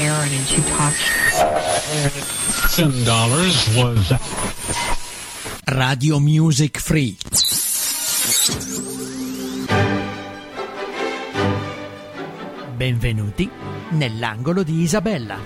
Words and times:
Aaron 0.00 0.32
and 0.32 0.46
she 0.46 0.62
talked. 0.62 0.96
Ten 2.74 3.04
dollars 3.04 3.68
was 3.76 4.12
Radio 5.68 6.18
Music 6.18 6.78
Free. 6.80 7.16
Benvenuti 12.76 13.50
nell'angolo 13.90 14.62
di 14.62 14.80
Isabella. 14.80 15.36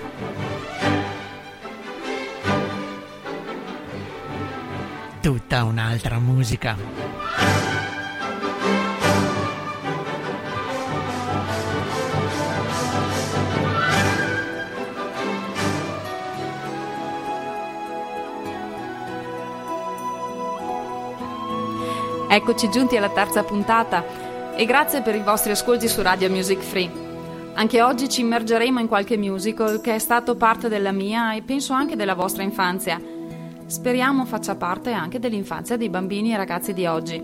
Tutta 5.19 5.63
un'altra 5.63 6.19
musica. 6.19 7.14
Eccoci 22.35 22.69
giunti 22.69 22.97
alla 22.97 23.11
terza 23.11 23.45
puntata 23.45 24.03
e 24.57 24.65
grazie 24.65 25.01
per 25.01 25.15
i 25.15 25.21
vostri 25.21 25.51
ascolti 25.51 25.87
su 25.87 26.01
Radio 26.01 26.29
Music 26.29 26.59
Free. 26.59 26.91
Anche 27.53 27.81
oggi 27.81 28.09
ci 28.09 28.19
immergeremo 28.19 28.81
in 28.81 28.89
qualche 28.89 29.15
musical 29.15 29.79
che 29.79 29.95
è 29.95 29.99
stato 29.99 30.35
parte 30.35 30.67
della 30.67 30.91
mia 30.91 31.33
e 31.33 31.43
penso 31.43 31.71
anche 31.71 31.95
della 31.95 32.13
vostra 32.13 32.43
infanzia. 32.43 32.99
Speriamo 33.65 34.25
faccia 34.25 34.55
parte 34.55 34.91
anche 34.91 35.17
dell'infanzia 35.17 35.77
dei 35.77 35.87
bambini 35.87 36.33
e 36.33 36.35
ragazzi 36.35 36.73
di 36.73 36.85
oggi. 36.85 37.23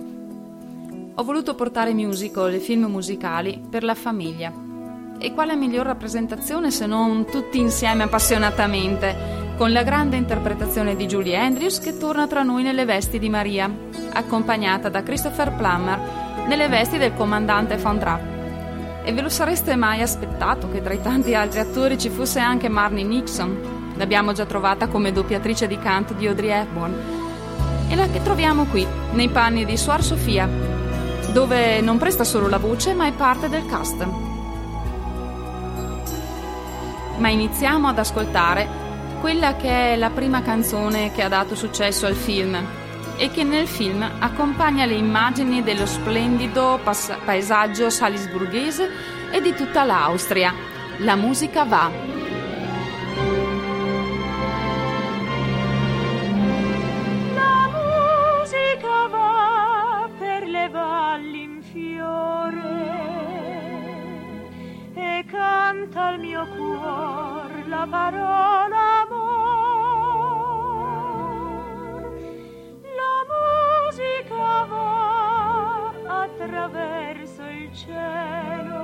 Ho 1.13 1.23
voluto 1.25 1.55
portare 1.55 1.93
musical 1.93 2.53
e 2.53 2.59
film 2.59 2.85
musicali 2.85 3.61
per 3.69 3.83
la 3.83 3.95
famiglia. 3.95 4.53
E 5.19 5.33
quale 5.33 5.57
miglior 5.57 5.87
rappresentazione 5.87 6.71
se 6.71 6.85
non 6.85 7.25
tutti 7.25 7.59
insieme 7.59 8.03
appassionatamente? 8.03 9.40
Con 9.61 9.73
la 9.73 9.83
grande 9.83 10.17
interpretazione 10.17 10.95
di 10.95 11.05
Julie 11.05 11.37
Andrews 11.37 11.77
che 11.77 11.95
torna 11.95 12.25
tra 12.25 12.41
noi 12.41 12.63
nelle 12.63 12.83
vesti 12.83 13.19
di 13.19 13.29
Maria, 13.29 13.71
accompagnata 14.11 14.89
da 14.89 15.03
Christopher 15.03 15.53
Plummer 15.53 16.47
nelle 16.47 16.67
vesti 16.67 16.97
del 16.97 17.13
comandante 17.13 17.77
Von 17.77 17.99
Trapp. 17.99 18.23
E 19.03 19.13
ve 19.13 19.21
lo 19.21 19.29
sareste 19.29 19.75
mai 19.75 20.01
aspettato 20.01 20.67
che 20.71 20.81
tra 20.81 20.95
i 20.95 21.01
tanti 21.03 21.35
altri 21.35 21.59
attori 21.59 21.99
ci 21.99 22.09
fosse 22.09 22.39
anche 22.39 22.69
Marnie 22.69 23.03
Nixon? 23.03 23.93
L'abbiamo 23.97 24.31
già 24.33 24.47
trovata 24.47 24.87
come 24.87 25.11
doppiatrice 25.11 25.67
di 25.67 25.77
canto 25.77 26.15
di 26.15 26.25
Audrey 26.25 26.49
Hepburn. 26.49 26.95
E 27.87 27.95
la 27.95 28.07
che 28.07 28.23
troviamo 28.23 28.65
qui, 28.65 28.83
nei 29.11 29.29
panni 29.29 29.63
di 29.63 29.77
Suor 29.77 30.01
Sofia, 30.01 30.49
dove 31.33 31.81
non 31.81 31.99
presta 31.99 32.23
solo 32.23 32.49
la 32.49 32.57
voce 32.57 32.95
ma 32.95 33.05
è 33.05 33.11
parte 33.11 33.47
del 33.47 33.67
cast. 33.67 34.07
Ma 37.19 37.29
iniziamo 37.29 37.89
ad 37.89 37.99
ascoltare 37.99 38.80
quella 39.21 39.55
che 39.55 39.93
è 39.93 39.95
la 39.95 40.09
prima 40.09 40.41
canzone 40.41 41.11
che 41.11 41.21
ha 41.21 41.29
dato 41.29 41.53
successo 41.53 42.07
al 42.07 42.15
film 42.15 42.59
e 43.17 43.29
che 43.29 43.43
nel 43.43 43.67
film 43.67 44.01
accompagna 44.17 44.85
le 44.85 44.95
immagini 44.95 45.61
dello 45.61 45.85
splendido 45.85 46.79
pas- 46.83 47.15
paesaggio 47.23 47.91
salisburghese 47.91 48.89
e 49.31 49.39
di 49.39 49.53
tutta 49.53 49.83
l'Austria. 49.83 50.53
La 50.97 51.15
musica 51.15 51.63
va. 51.63 52.09
Canta 65.31 66.09
il 66.09 66.19
mio 66.19 66.45
cuore 66.57 67.63
la 67.67 67.87
parola 67.89 69.00
attraverso 76.41 77.43
il 77.43 77.71
cielo 77.71 78.79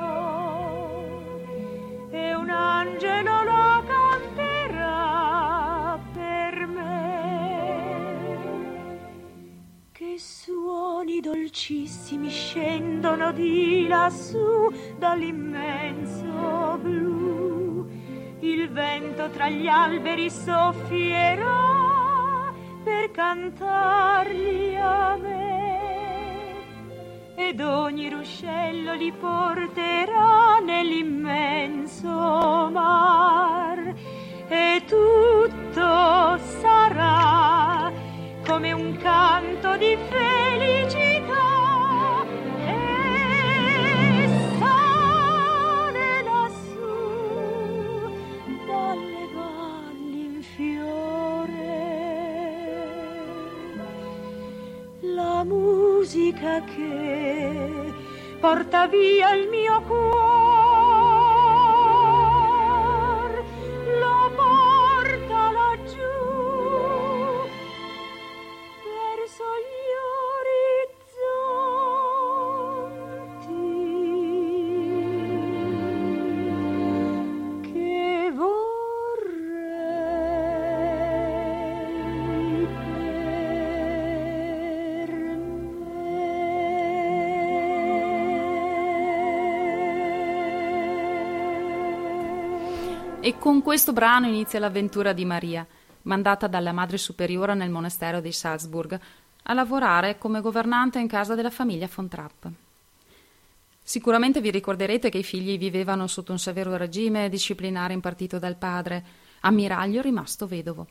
e 2.12 2.36
un 2.36 2.50
angelo 2.50 3.44
la 3.44 3.84
canterà 3.88 5.20
per 6.14 6.68
me. 6.68 7.96
Che 9.92 10.16
suoni 10.18 11.20
dolcissimi 11.20 12.30
scendono 12.30 13.32
di 13.32 13.88
lassù 13.88 14.72
dall'immenso 15.00 16.78
blu. 16.80 17.88
Il 18.40 18.70
vento 18.70 19.32
tra 19.32 19.50
gli 19.50 19.68
alberi 19.68 20.30
soffierà 20.30 21.76
per 22.84 23.10
cantarli 23.10 24.76
a 24.78 25.16
me 25.16 25.57
ed 27.40 27.62
ogni 27.62 28.10
ruscello 28.10 28.96
li 28.96 29.12
porterà 29.12 30.58
nell'immenso 30.66 32.10
mar. 32.72 33.94
E 34.48 34.82
tutto 34.88 36.38
sarà 36.60 37.92
come 38.44 38.72
un 38.72 38.98
canto 38.98 39.78
di 39.78 39.96
felicità 40.10 41.07
musica 56.28 56.62
che 56.64 57.94
porta 58.40 58.88
via 58.88 59.34
il 59.34 59.48
mio 59.50 59.82
cuore. 59.84 60.47
E 93.28 93.38
con 93.38 93.62
questo 93.62 93.92
brano 93.92 94.26
inizia 94.26 94.58
l'avventura 94.58 95.12
di 95.12 95.26
Maria, 95.26 95.68
mandata 96.04 96.48
dalla 96.48 96.72
madre 96.72 96.98
superiora 96.98 97.54
nel 97.54 97.70
monastero 97.70 98.22
di 98.22 98.32
Salzburg 98.32 98.98
a 99.44 99.54
lavorare 99.54 100.18
come 100.18 100.40
governante 100.40 101.00
in 101.00 101.10
casa 101.10 101.36
della 101.36 101.50
famiglia 101.50 101.90
von 101.94 102.08
Trapp. 102.08 102.46
Sicuramente 103.84 104.40
vi 104.40 104.50
ricorderete 104.50 105.10
che 105.10 105.18
i 105.18 105.24
figli 105.24 105.58
vivevano 105.58 106.08
sotto 106.08 106.32
un 106.32 106.40
severo 106.40 106.78
regime 106.78 107.28
disciplinare 107.28 107.92
impartito 107.92 108.40
dal 108.40 108.56
padre, 108.56 109.04
ammiraglio 109.42 110.02
rimasto 110.02 110.48
vedovo. 110.48 110.88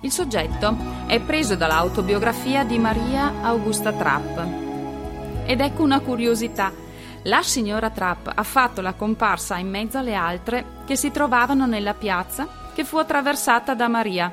Il 0.00 0.10
soggetto 0.10 0.76
è 1.06 1.20
preso 1.20 1.54
dall'autobiografia 1.54 2.64
di 2.64 2.76
Maria 2.80 3.42
Augusta 3.42 3.92
Trapp. 3.92 5.46
Ed 5.46 5.60
ecco 5.60 5.84
una 5.84 6.00
curiosità 6.00 6.72
la 7.26 7.42
signora 7.42 7.90
Trapp 7.90 8.28
ha 8.34 8.42
fatto 8.42 8.80
la 8.80 8.94
comparsa 8.94 9.58
in 9.58 9.68
mezzo 9.68 9.98
alle 9.98 10.14
altre 10.14 10.75
che 10.86 10.96
si 10.96 11.10
trovavano 11.10 11.66
nella 11.66 11.94
piazza 11.94 12.46
che 12.72 12.84
fu 12.84 12.96
attraversata 12.96 13.74
da 13.74 13.88
Maria 13.88 14.32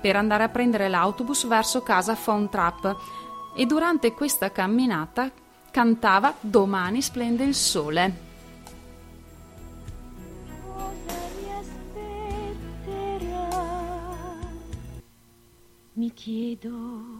per 0.00 0.16
andare 0.16 0.44
a 0.44 0.48
prendere 0.48 0.88
l'autobus 0.88 1.46
verso 1.46 1.82
casa 1.82 2.16
von 2.24 2.48
Trapp 2.48 2.86
e 3.54 3.66
durante 3.66 4.14
questa 4.14 4.50
camminata 4.50 5.30
cantava 5.70 6.34
Domani 6.40 7.02
splende 7.02 7.44
il 7.44 7.54
sole. 7.54 8.28
Mi 15.92 16.14
chiedo 16.14 17.19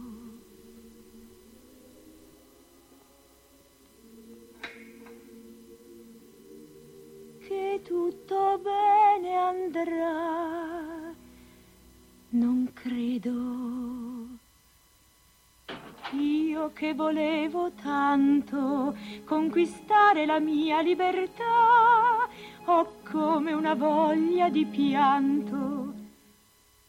tutto 7.79 8.59
bene 8.61 9.35
andrà. 9.35 11.13
Non 12.29 12.69
credo. 12.73 14.39
Io 16.13 16.71
che 16.73 16.93
volevo 16.93 17.71
tanto 17.71 18.95
conquistare 19.23 20.25
la 20.25 20.39
mia 20.39 20.81
libertà, 20.81 22.27
ho 22.65 22.93
come 23.09 23.53
una 23.53 23.73
voglia 23.75 24.49
di 24.49 24.65
pianto. 24.65 25.93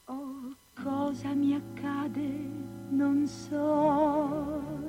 Oh, 0.07 0.55
cosa 0.83 1.29
mi 1.35 1.55
accade, 1.55 2.51
non 2.91 3.27
so. 3.29 4.82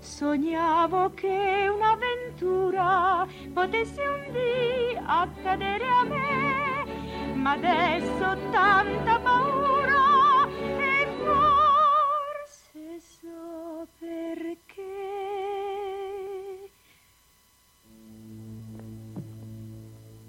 Sognavo 0.00 1.12
che 1.12 1.68
un'avventura 1.68 3.26
potesse 3.52 4.00
un 4.00 4.32
dì 4.32 4.98
accadere 5.04 5.86
a 5.86 6.04
me, 6.04 7.34
ma 7.34 7.52
adesso 7.52 8.24
ho 8.24 8.50
tanta 8.50 9.18
paura 9.18 10.48
e 10.78 11.06
forse 11.18 13.00
so 13.00 13.86
perché. 13.98 14.82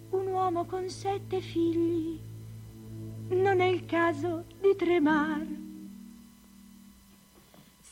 Un 0.09 0.27
uomo 0.27 0.65
con 0.65 0.89
sette 0.89 1.39
figli, 1.39 2.19
non 3.29 3.61
è 3.61 3.67
il 3.67 3.85
caso 3.85 4.43
di 4.59 4.75
tremare 4.75 5.60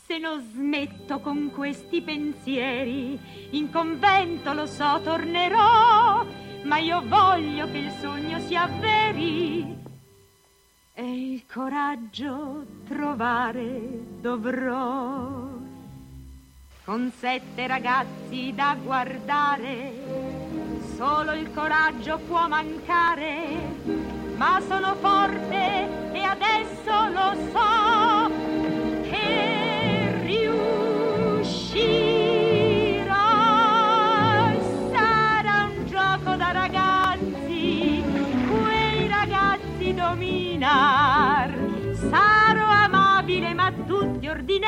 se 0.10 0.18
non 0.18 0.42
smetto 0.42 1.20
con 1.20 1.52
questi 1.52 2.02
pensieri, 2.02 3.20
in 3.52 3.70
convento 3.70 4.54
lo 4.54 4.66
so 4.66 5.00
tornerò, 5.04 6.26
ma 6.64 6.78
io 6.80 7.04
voglio 7.06 7.70
che 7.70 7.78
il 7.78 7.92
sogno 8.02 8.40
sia 8.40 8.66
veri 8.66 9.78
e 10.96 11.04
il 11.04 11.46
coraggio 11.46 12.66
trovare 12.88 13.82
dovrò. 14.20 15.48
Con 16.86 17.12
sette 17.16 17.68
ragazzi 17.68 18.52
da 18.56 18.76
guardare, 18.84 19.94
solo 20.96 21.34
il 21.34 21.54
coraggio 21.54 22.18
può 22.26 22.48
mancare, 22.48 23.58
ma 24.38 24.60
sono 24.68 24.96
forte 24.96 26.14
e 26.14 26.24
adesso 26.24 27.10
lo 27.10 27.52
so 27.52 28.29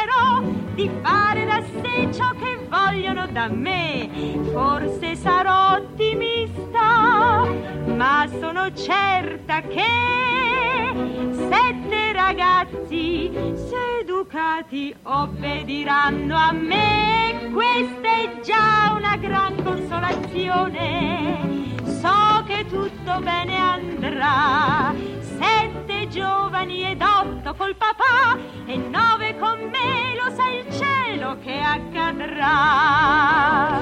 ordinerò 0.01 0.41
di 0.73 0.89
fare 1.01 1.45
da 1.45 1.61
sé 1.81 2.11
ciò 2.13 2.31
che 2.31 2.57
vogliono 2.67 3.27
da 3.27 3.47
me. 3.49 4.09
Forse 4.51 5.15
sarò 5.15 5.75
ottimista, 5.75 7.47
ma 7.85 8.27
sono 8.39 8.73
certa 8.73 9.61
che 9.61 9.89
sette 11.49 12.13
ragazzi 12.13 13.31
seducati 13.55 14.95
obbediranno 15.03 16.35
a 16.35 16.51
me. 16.51 17.49
Questa 17.53 18.07
è 18.07 18.39
già 18.43 18.93
una 18.95 19.17
gran 19.17 19.61
consolazione. 19.63 21.39
So 21.83 22.43
che 22.47 22.65
tutto 22.67 23.19
bene 23.19 23.55
andrà. 23.55 24.93
Sette 25.19 26.07
giovani 26.07 26.89
ed 26.89 27.01
otto 27.01 27.53
col 27.55 27.75
papà 27.75 28.30
accadrà. 32.21 33.79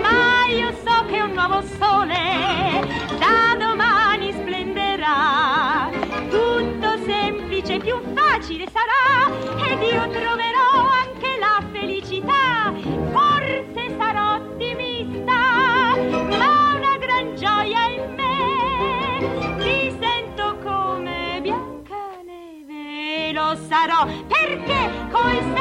Ma 0.00 0.46
io 0.48 0.72
so 0.84 1.04
che 1.06 1.20
un 1.20 1.32
nuovo 1.32 1.62
sole 1.78 2.80
da 3.18 3.56
domani 3.58 4.32
splenderà. 4.32 5.90
Tutto 6.30 6.98
semplice, 7.04 7.78
più 7.78 8.00
facile 8.14 8.66
sarà 8.70 9.28
ed 9.68 9.82
io 9.82 10.08
troverò 10.08 10.88
anche 11.04 11.38
la 11.38 11.62
felicità. 11.72 12.72
Forse 13.12 13.94
sarò 13.98 14.34
ottimista, 14.36 15.94
ma 16.38 16.74
una 16.76 16.96
gran 16.98 17.34
gioia 17.36 17.86
in 17.88 18.14
me. 18.14 18.34
Mi 19.58 19.96
sento 20.00 20.56
come 20.62 21.40
Biancaneve, 21.42 23.32
lo 23.32 23.56
sarò 23.68 24.06
perché 24.26 24.90
col 25.10 25.54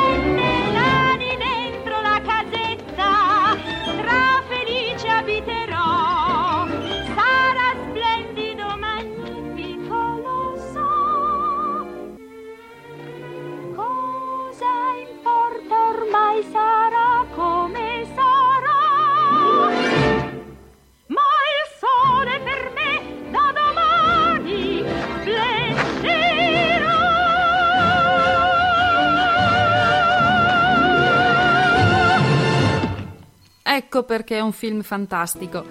Ecco 33.75 34.04
perché 34.04 34.38
è 34.38 34.39
un 34.39 34.54
film 34.54 34.83
fantastico. 34.83 35.62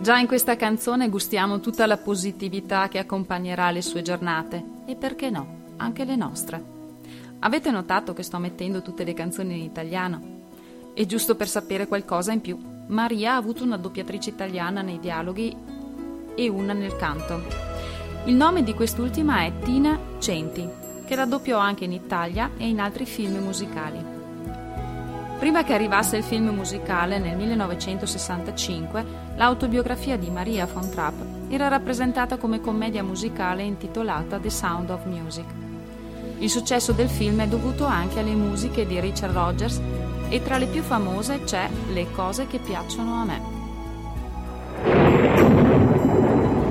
Già 0.00 0.16
in 0.16 0.28
questa 0.28 0.54
canzone 0.54 1.08
gustiamo 1.08 1.58
tutta 1.58 1.86
la 1.86 1.96
positività 1.96 2.86
che 2.86 3.00
accompagnerà 3.00 3.72
le 3.72 3.82
sue 3.82 4.00
giornate 4.00 4.64
e 4.86 4.94
perché 4.94 5.28
no, 5.28 5.72
anche 5.78 6.04
le 6.04 6.14
nostre. 6.14 6.62
Avete 7.40 7.72
notato 7.72 8.12
che 8.12 8.22
sto 8.22 8.38
mettendo 8.38 8.80
tutte 8.80 9.02
le 9.02 9.12
canzoni 9.12 9.58
in 9.58 9.64
italiano? 9.64 10.22
E 10.94 11.04
giusto 11.04 11.34
per 11.34 11.48
sapere 11.48 11.88
qualcosa 11.88 12.30
in 12.30 12.40
più, 12.40 12.56
Maria 12.86 13.32
ha 13.32 13.36
avuto 13.36 13.64
una 13.64 13.76
doppiatrice 13.76 14.30
italiana 14.30 14.80
nei 14.80 15.00
dialoghi 15.00 15.56
e 16.36 16.48
una 16.48 16.74
nel 16.74 16.94
canto. 16.94 17.42
Il 18.26 18.36
nome 18.36 18.62
di 18.62 18.72
quest'ultima 18.72 19.42
è 19.42 19.52
Tina 19.64 19.98
Centi, 20.20 20.64
che 21.04 21.16
la 21.16 21.24
doppiò 21.24 21.58
anche 21.58 21.86
in 21.86 21.92
Italia 21.92 22.52
e 22.56 22.68
in 22.68 22.78
altri 22.78 23.04
film 23.04 23.38
musicali. 23.38 24.17
Prima 25.38 25.62
che 25.62 25.72
arrivasse 25.72 26.16
il 26.16 26.24
film 26.24 26.48
musicale 26.48 27.20
nel 27.20 27.36
1965, 27.36 29.04
l'autobiografia 29.36 30.16
di 30.16 30.30
Maria 30.30 30.66
von 30.66 30.90
Trapp 30.90 31.14
era 31.48 31.68
rappresentata 31.68 32.38
come 32.38 32.60
commedia 32.60 33.04
musicale 33.04 33.62
intitolata 33.62 34.40
The 34.40 34.50
Sound 34.50 34.90
of 34.90 35.04
Music. 35.04 35.44
Il 36.38 36.50
successo 36.50 36.90
del 36.90 37.08
film 37.08 37.40
è 37.40 37.46
dovuto 37.46 37.84
anche 37.84 38.18
alle 38.18 38.34
musiche 38.34 38.84
di 38.84 38.98
Richard 38.98 39.32
Rogers 39.32 39.80
e 40.28 40.42
tra 40.42 40.58
le 40.58 40.66
più 40.66 40.82
famose 40.82 41.44
c'è 41.44 41.68
Le 41.92 42.10
cose 42.10 42.48
che 42.48 42.58
piacciono 42.58 43.14
a 43.14 43.24
me. 43.24 43.40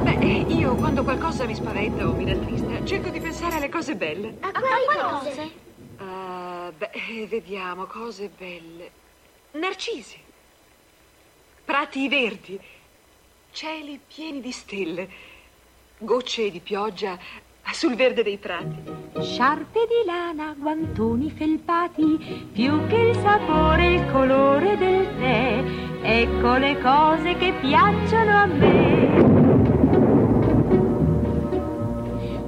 Beh, 0.04 0.54
io 0.54 0.76
quando 0.76 1.04
qualcosa 1.04 1.46
mi 1.46 1.56
spaventa 1.56 2.06
o 2.06 2.14
mi 2.14 2.26
rattrista, 2.26 2.84
cerco 2.84 3.10
di 3.10 3.22
pensare 3.22 3.56
alle 3.56 3.70
cose 3.70 3.96
belle. 3.96 4.36
A 4.42 4.52
quali 4.52 5.24
cose? 5.24 5.66
Beh, 6.72 7.28
vediamo, 7.28 7.86
cose 7.86 8.30
belle. 8.36 8.92
Narcisi. 9.52 10.18
Prati 11.64 12.08
verdi. 12.08 12.60
Cieli 13.52 14.00
pieni 14.08 14.42
di 14.42 14.52
stelle. 14.52 15.10
Gocce 15.98 16.52
di 16.52 16.60
pioggia 16.60 17.18
sul 17.72 17.96
verde 17.96 18.24
dei 18.24 18.38
prati. 18.38 18.76
Sciarpe 19.20 19.88
di 19.88 20.06
lana, 20.06 20.56
guantoni 20.58 21.32
felpati, 21.32 22.50
più 22.52 22.86
che 22.88 22.96
il 22.96 23.16
sapore 23.16 23.94
il 23.94 24.12
colore 24.12 24.78
del 24.78 25.08
tè. 25.18 25.64
Ecco 26.02 26.58
le 26.58 26.80
cose 26.82 27.36
che 27.36 27.54
piacciono 27.60 28.32
a 28.32 28.46
me. 28.46 29.37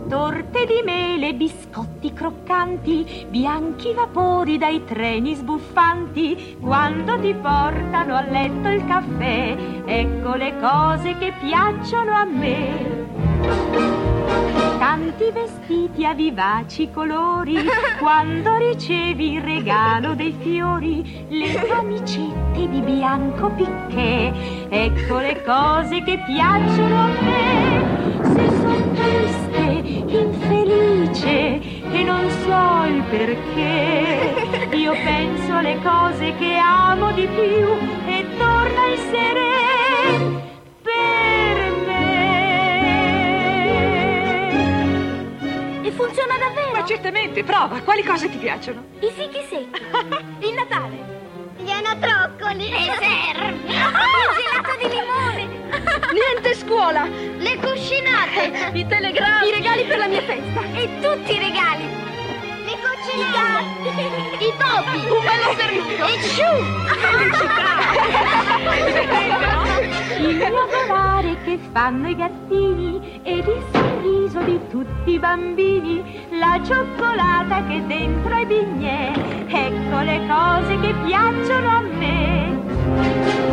Torte 0.10 0.66
di 0.66 0.82
mele, 0.84 1.36
biscotti 1.36 2.12
croccanti, 2.14 3.28
bianchi 3.30 3.94
vapori 3.94 4.58
dai 4.58 4.84
treni 4.84 5.36
sbuffanti, 5.36 6.58
quando 6.60 7.20
ti 7.20 7.32
portano 7.36 8.16
a 8.16 8.22
letto 8.22 8.70
il 8.70 8.84
caffè, 8.88 9.56
ecco 9.86 10.34
le 10.34 10.56
cose 10.60 11.16
che 11.20 11.32
piacciono 11.40 12.12
a 12.12 12.26
me. 12.26 13.08
Tanti 14.80 15.30
vestiti 15.32 16.04
a 16.04 16.16
vivaci 16.16 16.90
colori, 16.90 17.58
quando 18.00 18.58
ricevi 18.58 19.34
il 19.34 19.42
regalo 19.42 20.16
dei 20.16 20.36
fiori, 20.42 21.28
le 21.30 21.54
camicette 21.54 22.68
di 22.68 22.82
bianco 22.82 23.52
picché, 23.52 24.34
ecco 24.70 25.20
le 25.20 25.44
cose 25.44 26.02
che 26.02 26.18
piacciono 26.26 26.96
a 26.96 27.08
me. 27.22 28.00
Se 28.24 28.50
son 28.50 28.94
triste, 28.94 29.69
infelice 30.10 31.62
e 31.92 32.04
non 32.04 32.30
so 32.30 32.86
il 32.88 33.04
perché, 33.10 34.72
io 34.76 34.92
penso 34.94 35.54
alle 35.54 35.80
cose 35.82 36.36
che 36.36 36.56
amo 36.56 37.12
di 37.14 37.28
più 37.28 37.78
e 38.08 38.26
torna 38.38 38.88
il 38.88 38.98
sereno 39.12 40.42
per 40.82 41.72
me. 41.86 42.28
E 45.84 45.92
funziona 45.92 46.38
davvero? 46.38 46.72
Ma 46.72 46.86
certamente, 46.86 47.44
prova. 47.44 47.82
Quali 47.82 48.04
cose 48.04 48.30
ti 48.30 48.38
piacciono? 48.38 48.84
I 49.00 49.12
fichi 49.12 49.42
secchi. 49.50 49.82
Il 50.48 50.54
Natale. 50.54 51.18
Gli 51.58 51.70
anatroccoli. 51.70 52.70
Le 52.70 52.96
serve. 52.98 53.58
Il 53.68 53.80
gelato 54.36 54.78
di 54.78 54.88
limone. 54.90 55.59
Niente 56.20 56.54
scuola. 56.56 57.08
Le 57.38 57.58
cuscinate. 57.58 58.72
I 58.74 58.86
telegrammi. 58.86 59.48
I 59.48 59.52
regali 59.52 59.84
per 59.86 59.98
la 60.00 60.08
mia 60.08 60.22
festa. 60.22 60.62
E 60.74 60.90
tutti 61.00 61.36
i 61.36 61.40
regali. 61.40 61.84
Le 62.66 62.78
coccinelle. 62.84 63.78
I 64.40 64.54
topi. 64.58 65.00
Un 65.16 65.24
bello 65.24 65.56
servito. 65.58 66.06
E 66.06 66.18
Il 70.20 70.36
mio 70.36 70.68
volare 70.88 71.38
che 71.44 71.58
fanno 71.72 72.10
i 72.10 72.16
gattini 72.16 73.22
ed 73.24 73.48
il 73.48 73.64
sorriso 73.72 74.42
di 74.42 74.60
tutti 74.70 75.12
i 75.12 75.20
bambini, 75.20 76.26
la 76.32 76.60
cioccolata 76.64 77.64
che 77.68 77.86
dentro 77.88 78.34
ai 78.34 78.46
bignè, 78.46 79.12
ecco 79.48 80.00
le 80.02 80.26
cose 80.28 80.80
che 80.80 80.94
piacciono 81.06 81.70
a 81.70 81.82
me. 81.82 83.50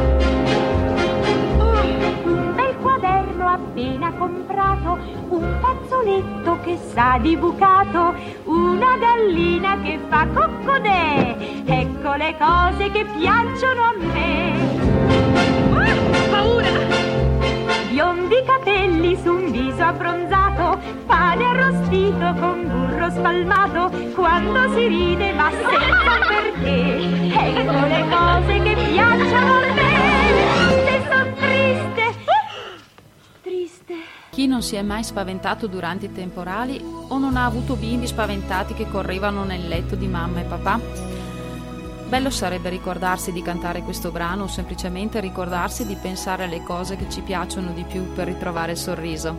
Quaderno 2.86 3.48
appena 3.48 4.12
comprato, 4.12 4.96
un 5.30 5.58
fazzoletto 5.60 6.60
che 6.62 6.78
sa 6.94 7.18
di 7.20 7.36
bucato, 7.36 8.14
una 8.44 8.96
gallina 8.96 9.76
che 9.82 9.98
fa 10.08 10.24
coccodè, 10.32 11.36
ecco 11.64 12.14
le 12.14 12.36
cose 12.38 12.90
che 12.92 13.04
piacciono 13.18 13.82
a 13.82 13.94
me. 13.98 14.54
Paura! 16.30 16.68
Biondi 17.90 18.42
capelli 18.46 19.16
su 19.20 19.32
un 19.32 19.50
viso 19.50 19.82
abbronzato, 19.82 20.78
pane 21.06 21.44
arrostito 21.44 22.34
con 22.38 22.68
burro 22.68 23.10
spalmato, 23.10 23.90
quando 24.14 24.70
si 24.74 24.86
ride 24.86 25.32
ma 25.32 25.50
senza 25.50 26.18
perché, 26.28 27.32
ecco 27.34 27.86
le 27.86 28.04
cose 28.08 28.62
che 28.62 28.76
piacciono 28.92 29.54
a 29.54 29.58
me. 29.58 29.65
Non 34.46 34.62
si 34.62 34.76
è 34.76 34.82
mai 34.82 35.04
spaventato 35.04 35.66
durante 35.66 36.06
i 36.06 36.12
temporali 36.12 36.80
o 36.82 37.18
non 37.18 37.36
ha 37.36 37.44
avuto 37.44 37.74
bimbi 37.74 38.06
spaventati 38.06 38.72
che 38.72 38.88
correvano 38.88 39.44
nel 39.44 39.68
letto 39.68 39.96
di 39.96 40.06
mamma 40.06 40.40
e 40.40 40.44
papà? 40.44 40.80
Bello 42.08 42.30
sarebbe 42.30 42.70
ricordarsi 42.70 43.32
di 43.32 43.42
cantare 43.42 43.82
questo 43.82 44.10
brano 44.10 44.44
o 44.44 44.46
semplicemente 44.46 45.20
ricordarsi 45.20 45.84
di 45.84 45.96
pensare 45.96 46.44
alle 46.44 46.62
cose 46.62 46.96
che 46.96 47.10
ci 47.10 47.20
piacciono 47.20 47.72
di 47.72 47.84
più 47.84 48.14
per 48.14 48.28
ritrovare 48.28 48.72
il 48.72 48.78
sorriso. 48.78 49.36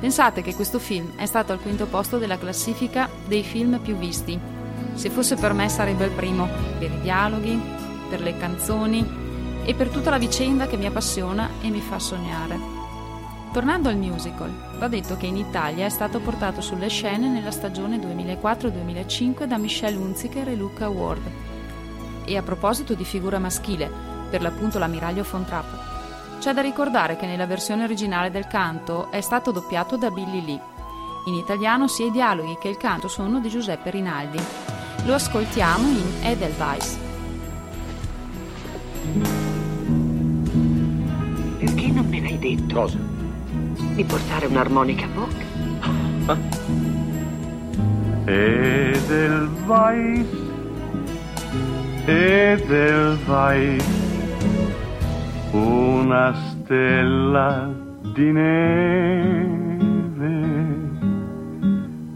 Pensate 0.00 0.42
che 0.42 0.54
questo 0.54 0.78
film 0.78 1.12
è 1.16 1.24
stato 1.24 1.52
al 1.52 1.60
quinto 1.60 1.86
posto 1.86 2.18
della 2.18 2.36
classifica 2.36 3.08
dei 3.26 3.44
film 3.44 3.78
più 3.78 3.96
visti. 3.96 4.38
Se 4.92 5.08
fosse 5.08 5.36
per 5.36 5.54
me 5.54 5.70
sarebbe 5.70 6.04
il 6.04 6.10
primo, 6.10 6.48
per 6.78 6.90
i 6.90 7.00
dialoghi, 7.00 7.58
per 8.10 8.20
le 8.20 8.36
canzoni 8.36 9.62
e 9.64 9.74
per 9.74 9.88
tutta 9.88 10.10
la 10.10 10.18
vicenda 10.18 10.66
che 10.66 10.76
mi 10.76 10.86
appassiona 10.86 11.48
e 11.62 11.70
mi 11.70 11.80
fa 11.80 11.98
sognare. 11.98 12.83
Tornando 13.54 13.88
al 13.88 13.96
musical, 13.96 14.52
va 14.78 14.88
detto 14.88 15.16
che 15.16 15.26
in 15.26 15.36
Italia 15.36 15.86
è 15.86 15.88
stato 15.88 16.18
portato 16.18 16.60
sulle 16.60 16.88
scene 16.88 17.28
nella 17.28 17.52
stagione 17.52 17.98
2004-2005 17.98 19.44
da 19.44 19.58
Michelle 19.58 19.96
Hunziker 19.96 20.48
e 20.48 20.56
Luca 20.56 20.88
Ward. 20.88 21.22
E 22.24 22.36
a 22.36 22.42
proposito 22.42 22.94
di 22.94 23.04
figura 23.04 23.38
maschile, 23.38 23.88
per 24.28 24.42
l'appunto 24.42 24.80
l'ammiraglio 24.80 25.24
von 25.30 25.44
Trapp, 25.44 25.72
c'è 26.40 26.52
da 26.52 26.62
ricordare 26.62 27.14
che 27.14 27.26
nella 27.26 27.46
versione 27.46 27.84
originale 27.84 28.32
del 28.32 28.48
canto 28.48 29.08
è 29.12 29.20
stato 29.20 29.52
doppiato 29.52 29.96
da 29.96 30.10
Billy 30.10 30.44
Lee. 30.44 30.60
In 31.26 31.34
italiano 31.34 31.86
sia 31.86 32.06
i 32.06 32.10
dialoghi 32.10 32.58
che 32.60 32.66
il 32.66 32.76
canto 32.76 33.06
sono 33.06 33.38
di 33.38 33.48
Giuseppe 33.48 33.90
Rinaldi. 33.90 34.42
Lo 35.04 35.14
ascoltiamo 35.14 35.86
in 35.86 36.12
Edelweiss. 36.22 36.98
Perché 41.60 41.86
non 41.92 42.06
me 42.08 42.20
l'hai 42.20 42.38
detto? 42.40 42.74
Cosa? 42.74 43.13
Di 43.94 44.02
portare 44.02 44.46
un'armonica 44.46 45.04
a 45.04 45.08
bocca? 45.08 45.44
Edelweiss, 48.24 50.26
Edelweiss, 52.04 53.86
una 55.52 56.34
stella 56.34 57.72
di 58.14 58.32
neve. 58.32 59.62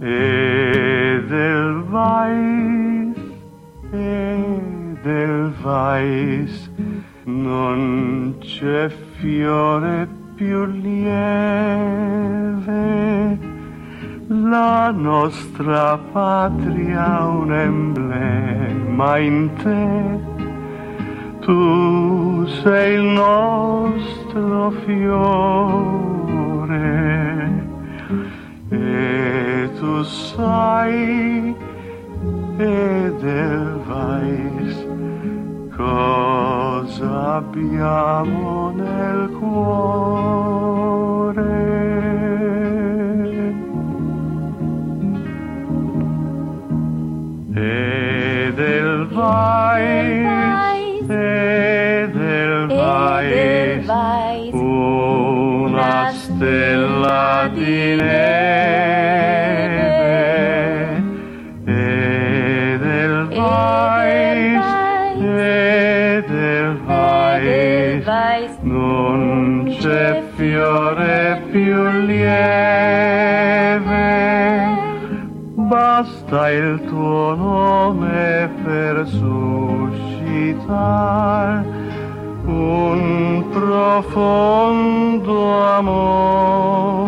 Edelweiss, 0.00 1.28
Edelweiss, 5.02 6.70
non 7.22 8.34
c'è 8.40 8.90
fiore 9.20 10.17
più 10.38 10.64
lieve. 10.66 11.16
La 14.28 14.92
nostra 14.92 15.98
patria 16.12 17.24
un 17.26 17.52
emblema 17.52 19.18
in 19.18 19.50
te. 19.60 20.36
Tu 21.40 22.46
sei 22.62 22.94
il 22.94 23.02
nostro 23.02 24.70
fiore 24.84 25.26
e 28.68 29.70
tu 29.76 30.02
sai 30.04 31.52
Edelweiss 32.58 33.88
cosa 35.78 37.36
abbiamo 37.36 38.70
nel 38.70 39.30
cuore. 39.38 39.76
Edelweiss, 48.48 49.28
Edelweiss, 52.10 52.92
una 54.54 56.10
stella 56.10 57.48
di 57.54 57.94
neve. 57.94 59.07
C'è 69.88 70.22
fiore 70.34 71.40
più 71.50 71.88
lieve. 72.04 72.36
Basta 75.54 76.50
il 76.50 76.82
tuo 76.86 77.34
nome 77.34 78.50
per 78.64 79.06
suscitar 79.06 80.04
un 82.44 83.44
profondo 83.50 85.64
amore 85.76 87.06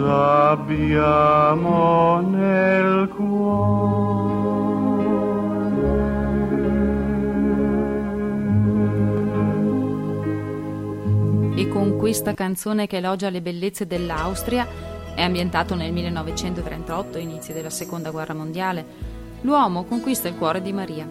cosa 0.00 0.50
abbiamo 0.50 2.20
nel 2.20 3.08
cuore. 3.08 4.38
E 11.56 11.68
con 11.68 11.96
questa 11.98 12.32
canzone 12.34 12.86
che 12.86 12.96
elogia 12.96 13.28
le 13.28 13.42
bellezze 13.42 13.86
dell'Austria, 13.86 14.66
è 15.14 15.22
ambientato 15.22 15.74
nel 15.74 15.92
1938, 15.92 17.18
inizi 17.18 17.52
della 17.52 17.68
Seconda 17.68 18.10
Guerra 18.10 18.32
Mondiale, 18.32 18.84
l'uomo 19.42 19.84
conquista 19.84 20.28
il 20.28 20.36
cuore 20.36 20.62
di 20.62 20.72
Maria. 20.72 21.06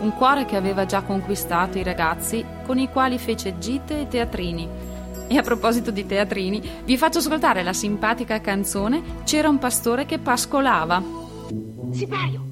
Un 0.00 0.12
cuore 0.16 0.44
che 0.44 0.56
aveva 0.56 0.84
già 0.84 1.02
conquistato 1.02 1.78
i 1.78 1.84
ragazzi 1.84 2.44
con 2.66 2.78
i 2.78 2.88
quali 2.88 3.18
fece 3.18 3.58
gite 3.58 4.00
e 4.00 4.08
teatrini. 4.08 4.93
E 5.34 5.38
a 5.38 5.42
proposito 5.42 5.90
di 5.90 6.06
teatrini, 6.06 6.62
vi 6.84 6.96
faccio 6.96 7.18
ascoltare 7.18 7.64
la 7.64 7.72
simpatica 7.72 8.40
canzone 8.40 9.02
C'era 9.24 9.48
un 9.48 9.58
pastore 9.58 10.06
che 10.06 10.20
pascolava. 10.20 11.02
Sipario! 11.90 12.44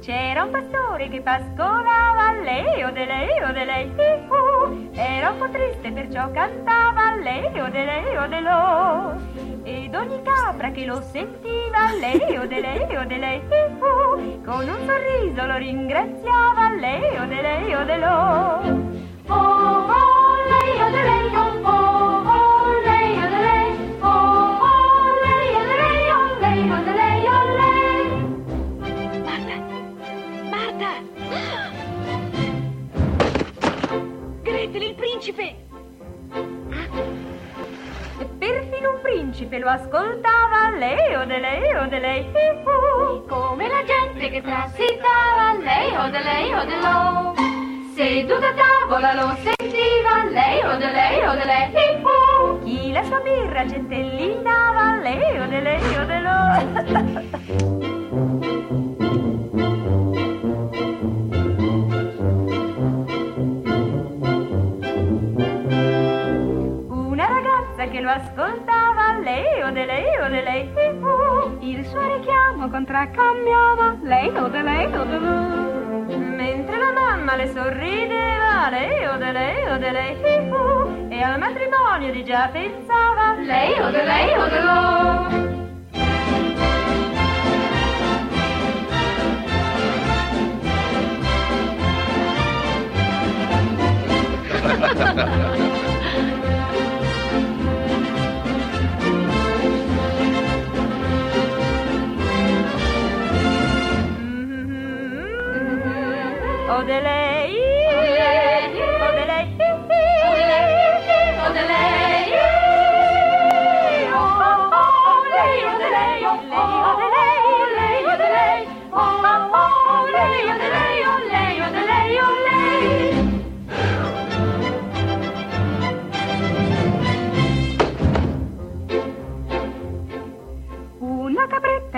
C'era 0.00 0.44
un 0.44 0.50
pastore 0.50 1.10
che 1.10 1.20
pascolava 1.20 2.40
leo 2.42 2.90
de 2.90 3.04
leo 3.04 3.52
de 3.52 3.64
lei 3.66 3.90
uh, 3.90 4.88
Era 4.94 5.32
un 5.32 5.38
po' 5.40 5.50
triste 5.50 5.92
perciò 5.92 6.30
cantava 6.30 7.14
leo 7.16 7.68
de 7.68 7.84
leo 7.84 8.28
de 8.28 8.40
lo 8.40 9.34
ed 9.62 9.94
ogni 9.94 10.22
capra 10.22 10.70
che 10.70 10.86
lo 10.86 11.02
sentiva 11.02 11.92
leo 12.00 12.46
de 12.46 12.60
leo 12.60 13.04
de 13.04 13.16
lei 13.18 13.40
uh, 13.40 14.42
Con 14.42 14.68
un 14.68 14.86
sorriso 14.86 15.44
lo 15.44 15.56
ringraziava 15.58 16.70
leo 16.70 17.26
de 17.26 17.42
leo 17.42 17.84
de 17.84 17.96
lo 17.98 18.95
de 79.78 79.92
lei 79.92 80.16
fin 80.22 80.50
e 81.10 81.22
al 81.22 81.38
matrimonio 81.38 82.10
di 82.10 82.24
già 82.24 82.48
pensava 82.48 83.34
lei 83.40 83.78
o 83.78 83.90
de 83.90 84.02
lei 84.04 84.36
o 84.38 84.48
de 84.48 84.60
lo. 84.60 85.44
O 106.68 106.82
de 106.82 107.00
lei 107.00 107.25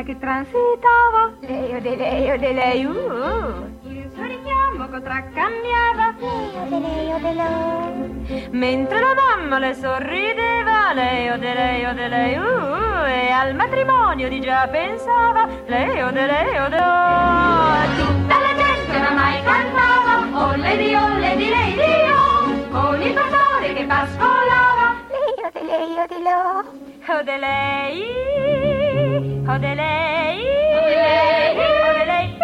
che 0.09 0.19
transitava, 0.19 1.33
lei 1.41 1.83
de 1.83 1.97
lei 1.97 2.39
de 2.39 2.53
lei, 2.55 2.85
uh, 2.87 2.91
uh. 2.91 3.91
il 3.91 4.11
suo 4.15 4.25
richiamo 4.25 4.89
contraccambiava, 4.89 6.15
lei 6.19 6.69
de 6.71 6.79
lei 6.81 7.21
de 7.21 7.33
lei. 7.35 8.49
Mentre 8.53 9.01
la 9.01 9.13
mamma 9.13 9.59
le 9.59 9.75
sorrideva, 9.75 10.95
lei 10.95 11.39
de 11.39 11.53
lei 11.53 11.95
de 11.95 12.09
lei, 12.09 12.39
uh, 12.39 12.43
uh, 12.43 13.05
e 13.05 13.31
al 13.31 13.55
matrimonio 13.55 14.31
di 14.31 14.41
già 14.41 14.67
pensava, 14.69 15.47
lei 15.67 16.03
de 16.11 16.27
lei 16.27 16.71
de 16.71 16.81
oh. 16.81 17.77
Tutta 17.99 18.37
la 18.47 18.55
gente 18.57 18.97
oramai 18.97 19.43
cantava, 19.43 20.15
oh 20.33 20.57
lady, 20.57 20.95
oh 20.95 21.19
lady, 21.19 21.51
lady, 21.51 22.09
oh, 22.09 22.69
con 22.71 23.03
il 23.03 23.13
pastore 23.13 23.75
che 23.75 23.85
pascolava, 23.85 24.97
lei 25.11 25.51
de 25.53 25.63
lei 25.67 26.07
de 26.09 26.19
lei, 26.19 26.63
oh 27.09 27.23
de 27.23 27.37
lei. 27.37 28.58
Odelei. 29.51 30.45
Odelei. 30.77 31.57
Odelei. 31.89 32.37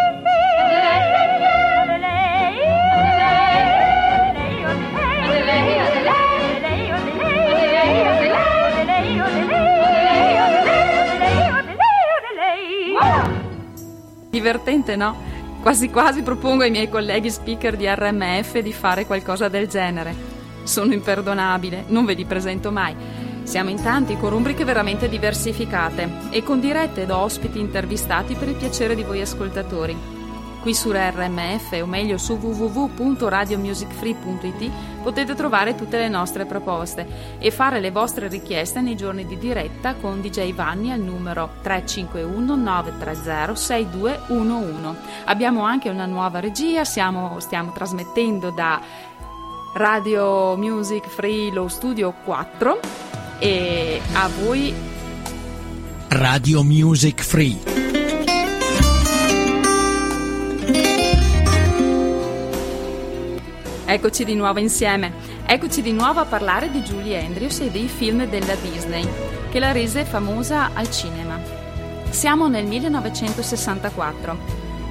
Divertente, 14.30 14.96
no? 14.96 15.14
Quasi 15.60 15.90
quasi 15.90 16.22
propongo 16.22 16.62
ai 16.62 16.70
miei 16.70 16.88
colleghi 16.88 17.30
speaker 17.30 17.76
di 17.76 17.86
RMF 17.86 18.60
di 18.60 18.72
fare 18.72 19.04
qualcosa 19.04 19.48
del 19.48 19.68
genere. 19.68 20.14
Sono 20.62 20.94
imperdonabile, 20.94 21.84
non 21.88 22.06
ve 22.06 22.14
li 22.14 22.24
presento 22.24 22.72
mai. 22.72 22.96
Siamo 23.44 23.70
in 23.70 23.80
tanti 23.80 24.16
con 24.16 24.30
rubriche 24.30 24.64
veramente 24.64 25.08
diversificate 25.08 26.10
e 26.30 26.42
con 26.42 26.58
dirette 26.60 27.02
ed 27.02 27.10
ospiti 27.10 27.60
intervistati 27.60 28.34
per 28.34 28.48
il 28.48 28.56
piacere 28.56 28.96
di 28.96 29.04
voi 29.04 29.20
ascoltatori. 29.20 29.96
Qui 30.62 30.74
su 30.74 30.90
RMF 30.90 31.78
o 31.82 31.86
meglio 31.86 32.16
su 32.16 32.38
www.radiomusicfree.it 32.40 34.70
potete 35.02 35.34
trovare 35.34 35.74
tutte 35.74 35.98
le 35.98 36.08
nostre 36.08 36.46
proposte 36.46 37.36
e 37.38 37.50
fare 37.50 37.80
le 37.80 37.90
vostre 37.90 38.28
richieste 38.28 38.80
nei 38.80 38.96
giorni 38.96 39.26
di 39.26 39.36
diretta 39.36 39.94
con 39.94 40.22
DJ 40.22 40.54
Vanni 40.54 40.90
al 40.90 41.00
numero 41.00 41.56
351 41.60 42.56
930 42.56 43.54
6211. 43.54 44.98
Abbiamo 45.26 45.64
anche 45.64 45.90
una 45.90 46.06
nuova 46.06 46.40
regia, 46.40 46.84
siamo, 46.84 47.38
stiamo 47.40 47.72
trasmettendo 47.72 48.48
da 48.50 48.80
Radio 49.74 50.56
Music 50.56 51.06
Free 51.08 51.52
lo 51.52 51.68
studio 51.68 52.14
4 52.24 53.23
e 53.38 54.00
a 54.12 54.28
voi 54.28 54.74
Radio 56.08 56.62
Music 56.62 57.22
Free. 57.22 57.58
Eccoci 63.86 64.24
di 64.24 64.34
nuovo 64.34 64.58
insieme. 64.58 65.12
Eccoci 65.46 65.82
di 65.82 65.92
nuovo 65.92 66.20
a 66.20 66.24
parlare 66.24 66.70
di 66.70 66.80
Julie 66.80 67.24
Andrews 67.24 67.60
e 67.60 67.70
dei 67.70 67.88
film 67.88 68.26
della 68.26 68.54
Disney, 68.56 69.06
che 69.50 69.58
la 69.58 69.72
rese 69.72 70.04
famosa 70.04 70.70
al 70.72 70.90
cinema. 70.90 71.38
Siamo 72.10 72.48
nel 72.48 72.66
1964. 72.66 74.38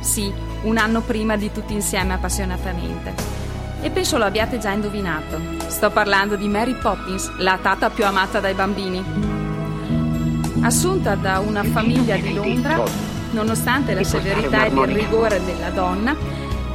Sì, 0.01 0.31
un 0.63 0.77
anno 0.77 1.01
prima 1.01 1.37
di 1.37 1.51
tutti 1.51 1.73
insieme 1.73 2.13
appassionatamente. 2.13 3.42
E 3.83 3.91
penso 3.91 4.17
lo 4.17 4.23
abbiate 4.23 4.59
già 4.59 4.71
indovinato. 4.71 5.37
Sto 5.67 5.91
parlando 5.91 6.37
di 6.37 6.47
Mary 6.47 6.73
Poppins, 6.73 7.29
la 7.39 7.59
tata 7.61 7.89
più 7.89 8.05
amata 8.05 8.39
dai 8.39 8.53
bambini. 8.53 9.03
Assunta 10.61 11.15
da 11.15 11.39
una 11.39 11.65
famiglia 11.65 12.15
di 12.15 12.33
Londra, 12.33 12.81
nonostante 13.31 13.93
la 13.93 14.05
severità 14.05 14.65
ed 14.65 14.77
il 14.77 14.87
rigore 14.87 15.43
della 15.43 15.69
donna, 15.69 16.15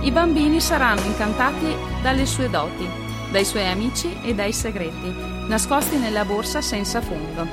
i 0.03 0.11
bambini 0.11 0.61
saranno 0.61 1.01
incantati 1.01 1.75
dalle 2.03 2.27
sue 2.27 2.51
doti, 2.51 2.87
dai 3.31 3.47
suoi 3.47 3.67
amici 3.67 4.15
e 4.23 4.35
dai 4.35 4.53
segreti, 4.53 5.11
nascosti 5.47 5.97
nella 5.97 6.27
borsa 6.27 6.61
senza 6.61 7.01
fondo. 7.01 7.47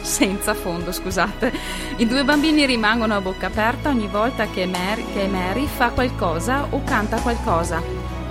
Senza 0.00 0.52
fondo, 0.52 0.90
scusate. 0.90 1.52
I 1.98 2.06
due 2.06 2.24
bambini 2.24 2.66
rimangono 2.66 3.14
a 3.14 3.20
bocca 3.20 3.46
aperta 3.46 3.90
ogni 3.90 4.08
volta 4.08 4.46
che 4.46 4.66
Mary, 4.66 5.04
che 5.14 5.28
Mary 5.28 5.66
fa 5.66 5.90
qualcosa 5.90 6.66
o 6.70 6.82
canta 6.84 7.20
qualcosa. 7.20 7.80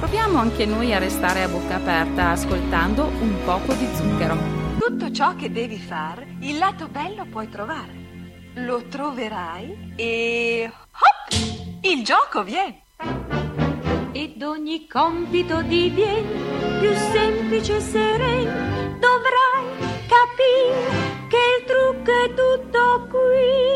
Proviamo 0.04 0.38
anche 0.38 0.66
noi 0.66 0.94
a 0.94 0.98
restare 0.98 1.44
a 1.44 1.48
bocca 1.48 1.76
aperta 1.76 2.32
ascoltando 2.32 3.06
un 3.06 3.38
poco 3.46 3.74
di 3.74 3.88
zucchero. 3.96 4.36
Tutto 4.78 5.10
ciò 5.13 5.34
che 5.38 5.50
devi 5.50 5.78
fare, 5.78 6.28
il 6.42 6.58
lato 6.58 6.89
bello 6.89 7.26
puoi 7.32 7.48
trovare. 7.48 8.52
Lo 8.56 8.86
troverai 8.89 9.94
e... 9.96 10.70
Hop! 10.70 11.80
Il 11.84 12.04
gioco 12.04 12.44
viene! 12.44 12.82
Ed 14.12 14.44
ogni 14.44 14.89
compito 14.89 15.62
diviene 15.62 16.80
più 16.82 16.94
semplice 16.94 17.78
e 17.78 17.80
sereno. 17.80 18.52
Dovrai 19.00 19.66
capire 20.06 21.28
che 21.30 21.38
il 21.60 21.66
trucco 21.66 22.12
è 22.12 22.28
tutto 22.34 23.08
qui. 23.10 23.72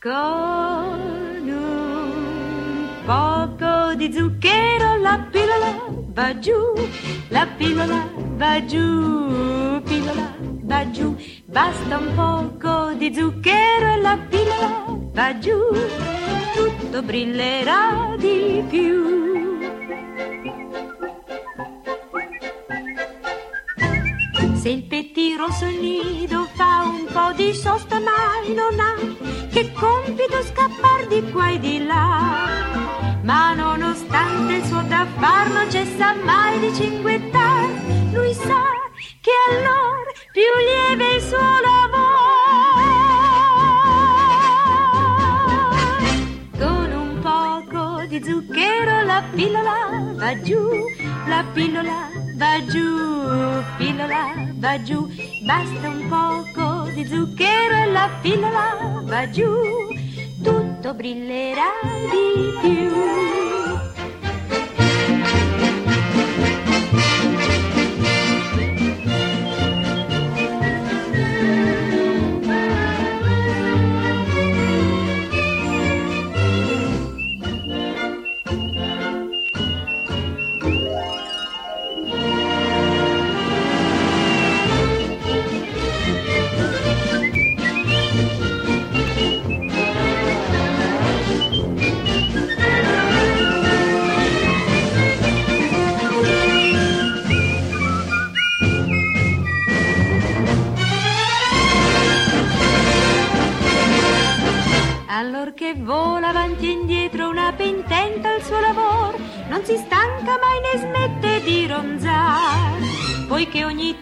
Con 0.00 1.46
un 1.46 3.41
poco 3.62 3.94
di 3.94 4.12
zucchero 4.12 4.96
la 4.96 5.24
pillola 5.30 5.84
va 6.12 6.38
giù, 6.40 6.58
la 7.28 7.46
pillola 7.46 8.08
va 8.34 8.64
giù, 8.64 9.80
pillola 9.82 10.34
va 10.62 10.90
giù, 10.90 11.16
basta 11.44 11.98
un 11.98 12.12
poco 12.14 12.92
di 12.94 13.14
zucchero 13.14 13.92
e 13.92 14.00
la 14.00 14.18
pillola 14.28 14.84
va 15.12 15.38
giù, 15.38 15.58
tutto 16.56 17.02
brillerà 17.02 18.16
di 18.18 18.64
più. 18.68 19.10
Se 24.54 24.68
il 24.68 24.84
petti 24.84 25.36
rosso 25.36 25.66
nido 25.66 26.48
fa 26.54 26.84
un 26.84 27.06
po' 27.12 27.32
di 27.36 27.52
sosta 27.52 28.00
mai 28.00 28.54
non 28.54 28.78
ha 28.78 28.94
che 29.52 29.72
compito 29.72 30.42
scappar 30.42 31.06
di 31.08 31.30
qua 31.30 31.50
e 31.50 31.58
di 31.58 31.84
là. 31.84 33.11
Ma 33.22 33.54
nonostante 33.54 34.54
il 34.54 34.64
suo 34.64 34.82
da 34.82 35.06
far 35.16 35.48
non 35.50 35.70
cessa 35.70 36.12
mai 36.24 36.58
di 36.58 36.74
cinguettar, 36.74 37.68
lui 38.12 38.34
sa 38.34 38.62
che 39.20 39.30
allora 39.50 40.10
più 40.32 40.42
lieve 40.66 41.14
il 41.14 41.22
suo 41.22 41.38
lavoro. 41.38 42.00
Con 46.58 46.92
un 46.92 47.20
poco 47.20 48.04
di 48.06 48.22
zucchero 48.24 49.02
la 49.04 49.22
pillola 49.32 50.14
va 50.14 50.40
giù, 50.42 50.68
la 51.28 51.44
pillola 51.52 52.08
va 52.34 52.64
giù, 52.66 53.62
pillola 53.76 54.34
va 54.54 54.82
giù, 54.82 55.08
basta 55.46 55.88
un 55.88 56.08
poco 56.08 56.90
di 56.90 57.06
zucchero 57.06 57.74
e 57.76 57.86
la 57.92 58.08
pillola 58.20 59.00
va 59.04 59.30
giù, 59.30 59.46
brillerà 60.90 61.70
di 62.10 62.50
più. 62.60 63.61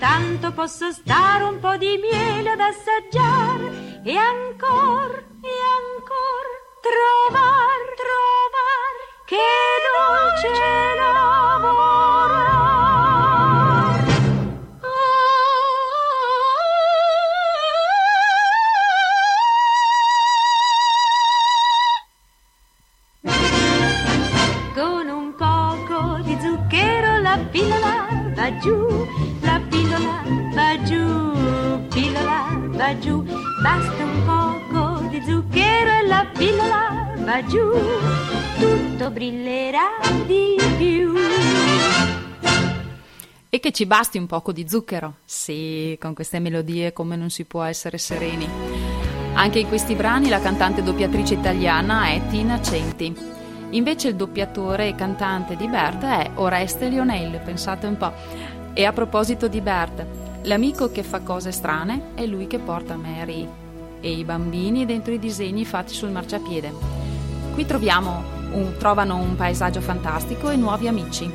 Tanto 0.00 0.50
posso 0.52 0.90
stare 0.92 1.44
un 1.44 1.60
po' 1.60 1.76
di 1.76 1.98
miele 1.98 2.52
ad 2.52 2.60
assaggiare 2.60 4.00
e 4.02 4.16
ancora, 4.16 5.18
e 5.42 5.54
ancora 5.78 6.52
trovar, 6.80 7.80
trovar 8.00 8.92
che 9.26 9.36
dolce 9.92 10.48
lavoro. 10.96 12.48
Con 24.74 25.08
un 25.08 25.34
poco 25.34 26.20
di 26.22 26.38
zucchero 26.40 27.18
la 27.20 27.38
pillola 27.50 28.06
va 28.34 28.56
giù, 28.56 29.06
va 32.80 32.98
giù, 32.98 33.22
basta 33.60 34.04
un 34.04 34.24
poco 34.24 35.08
di 35.08 35.20
zucchero 35.20 35.90
e 36.02 36.06
la 36.06 36.26
pillola 36.32 37.12
va 37.18 37.44
giù, 37.44 37.70
tutto 38.58 39.10
brillerà 39.10 39.98
di 40.24 40.56
più. 40.78 41.12
E 43.50 43.60
che 43.60 43.70
ci 43.72 43.84
basti 43.84 44.16
un 44.16 44.24
poco 44.24 44.52
di 44.52 44.66
zucchero. 44.66 45.16
Sì, 45.26 45.94
con 46.00 46.14
queste 46.14 46.38
melodie 46.38 46.94
come 46.94 47.16
non 47.16 47.28
si 47.28 47.44
può 47.44 47.64
essere 47.64 47.98
sereni. 47.98 48.48
Anche 49.34 49.58
in 49.58 49.68
questi 49.68 49.94
brani 49.94 50.30
la 50.30 50.40
cantante 50.40 50.82
doppiatrice 50.82 51.34
italiana 51.34 52.06
è 52.06 52.22
Tina 52.30 52.62
Centi. 52.62 53.14
Invece 53.72 54.08
il 54.08 54.14
doppiatore 54.14 54.88
e 54.88 54.94
cantante 54.94 55.54
di 55.54 55.68
Bert 55.68 56.02
è 56.02 56.30
Oreste 56.36 56.88
Lionel, 56.88 57.40
pensate 57.44 57.86
un 57.86 57.98
po'. 57.98 58.12
E 58.72 58.84
a 58.86 58.92
proposito 58.92 59.48
di 59.48 59.60
Bert, 59.60 60.29
l'amico 60.42 60.90
che 60.90 61.02
fa 61.02 61.20
cose 61.20 61.52
strane 61.52 62.14
è 62.14 62.24
lui 62.26 62.46
che 62.46 62.58
porta 62.58 62.96
Mary 62.96 63.48
e 64.00 64.10
i 64.10 64.24
bambini 64.24 64.86
dentro 64.86 65.12
i 65.12 65.18
disegni 65.18 65.64
fatti 65.64 65.92
sul 65.92 66.10
marciapiede. 66.10 66.72
Qui 67.52 67.66
un- 68.52 68.74
trovano 68.78 69.16
un 69.16 69.36
paesaggio 69.36 69.80
fantastico 69.80 70.50
e 70.50 70.56
nuovi 70.56 70.88
amici. 70.88 71.30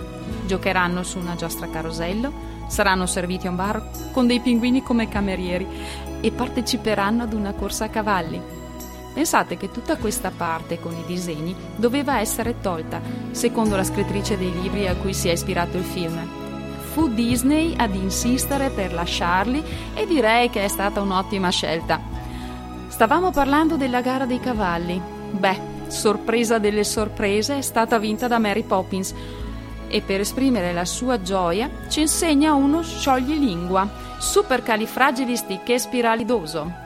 Giocheranno 0.46 1.04
su 1.04 1.20
una 1.20 1.36
giostra 1.36 1.70
carosello, 1.70 2.32
saranno 2.68 3.06
serviti 3.06 3.48
a 3.48 3.52
un 3.52 3.56
bar 3.56 3.89
con 4.12 4.28
dei 4.28 4.39
pinguini 4.39 4.82
come 4.82 5.08
camerieri 5.08 5.68
e 6.22 6.32
parteciperanno 6.32 7.24
ad 7.24 7.34
una 7.34 7.54
corsa 7.54 7.86
a 7.86 7.89
cavalli. 7.89 8.41
Pensate 9.13 9.56
che 9.56 9.72
tutta 9.72 9.96
questa 9.98 10.32
parte 10.36 10.80
con 10.80 10.94
i 10.94 11.04
disegni 11.06 11.56
doveva 11.76 12.20
essere 12.20 12.60
tolta, 12.60 13.02
secondo 13.32 13.76
la 13.76 13.84
scrittrice 13.84 14.38
dei 14.38 14.52
libri 14.52 14.88
a 14.88 14.96
cui 14.96 15.13
si 15.13 15.30
è 15.30 15.32
ispirato 15.32 15.78
il 15.78 15.84
film. 15.84 16.44
Fu 16.95 17.10
Disney 17.10 17.75
ad 17.75 17.93
insistere 17.93 18.69
per 18.69 18.93
lasciarli 18.93 19.62
e 19.95 20.08
direi 20.08 20.49
che 20.49 20.63
è 20.63 20.69
stata 20.69 21.01
un'ottima 21.01 21.49
scelta. 21.49 21.99
Stavamo 22.88 23.31
parlando 23.31 23.75
della 23.75 23.99
gara 23.99 24.25
dei 24.25 24.39
cavalli. 24.39 25.01
Beh, 25.29 25.60
sorpresa 25.88 26.58
delle 26.58 26.86
sorprese, 26.86 27.58
è 27.58 27.62
stata 27.62 27.99
vinta 27.99 28.29
da 28.29 28.39
Mary 28.39 28.63
Poppins 28.63 29.13
e 29.89 29.99
per 29.99 30.21
esprimere 30.21 30.71
la 30.71 30.86
sua 30.86 31.21
gioia 31.21 31.69
ci 31.89 31.99
insegna 31.99 32.53
uno 32.53 32.81
scioglilingua, 32.81 33.89
supercalifragilistichespiralidoso. 34.17 36.85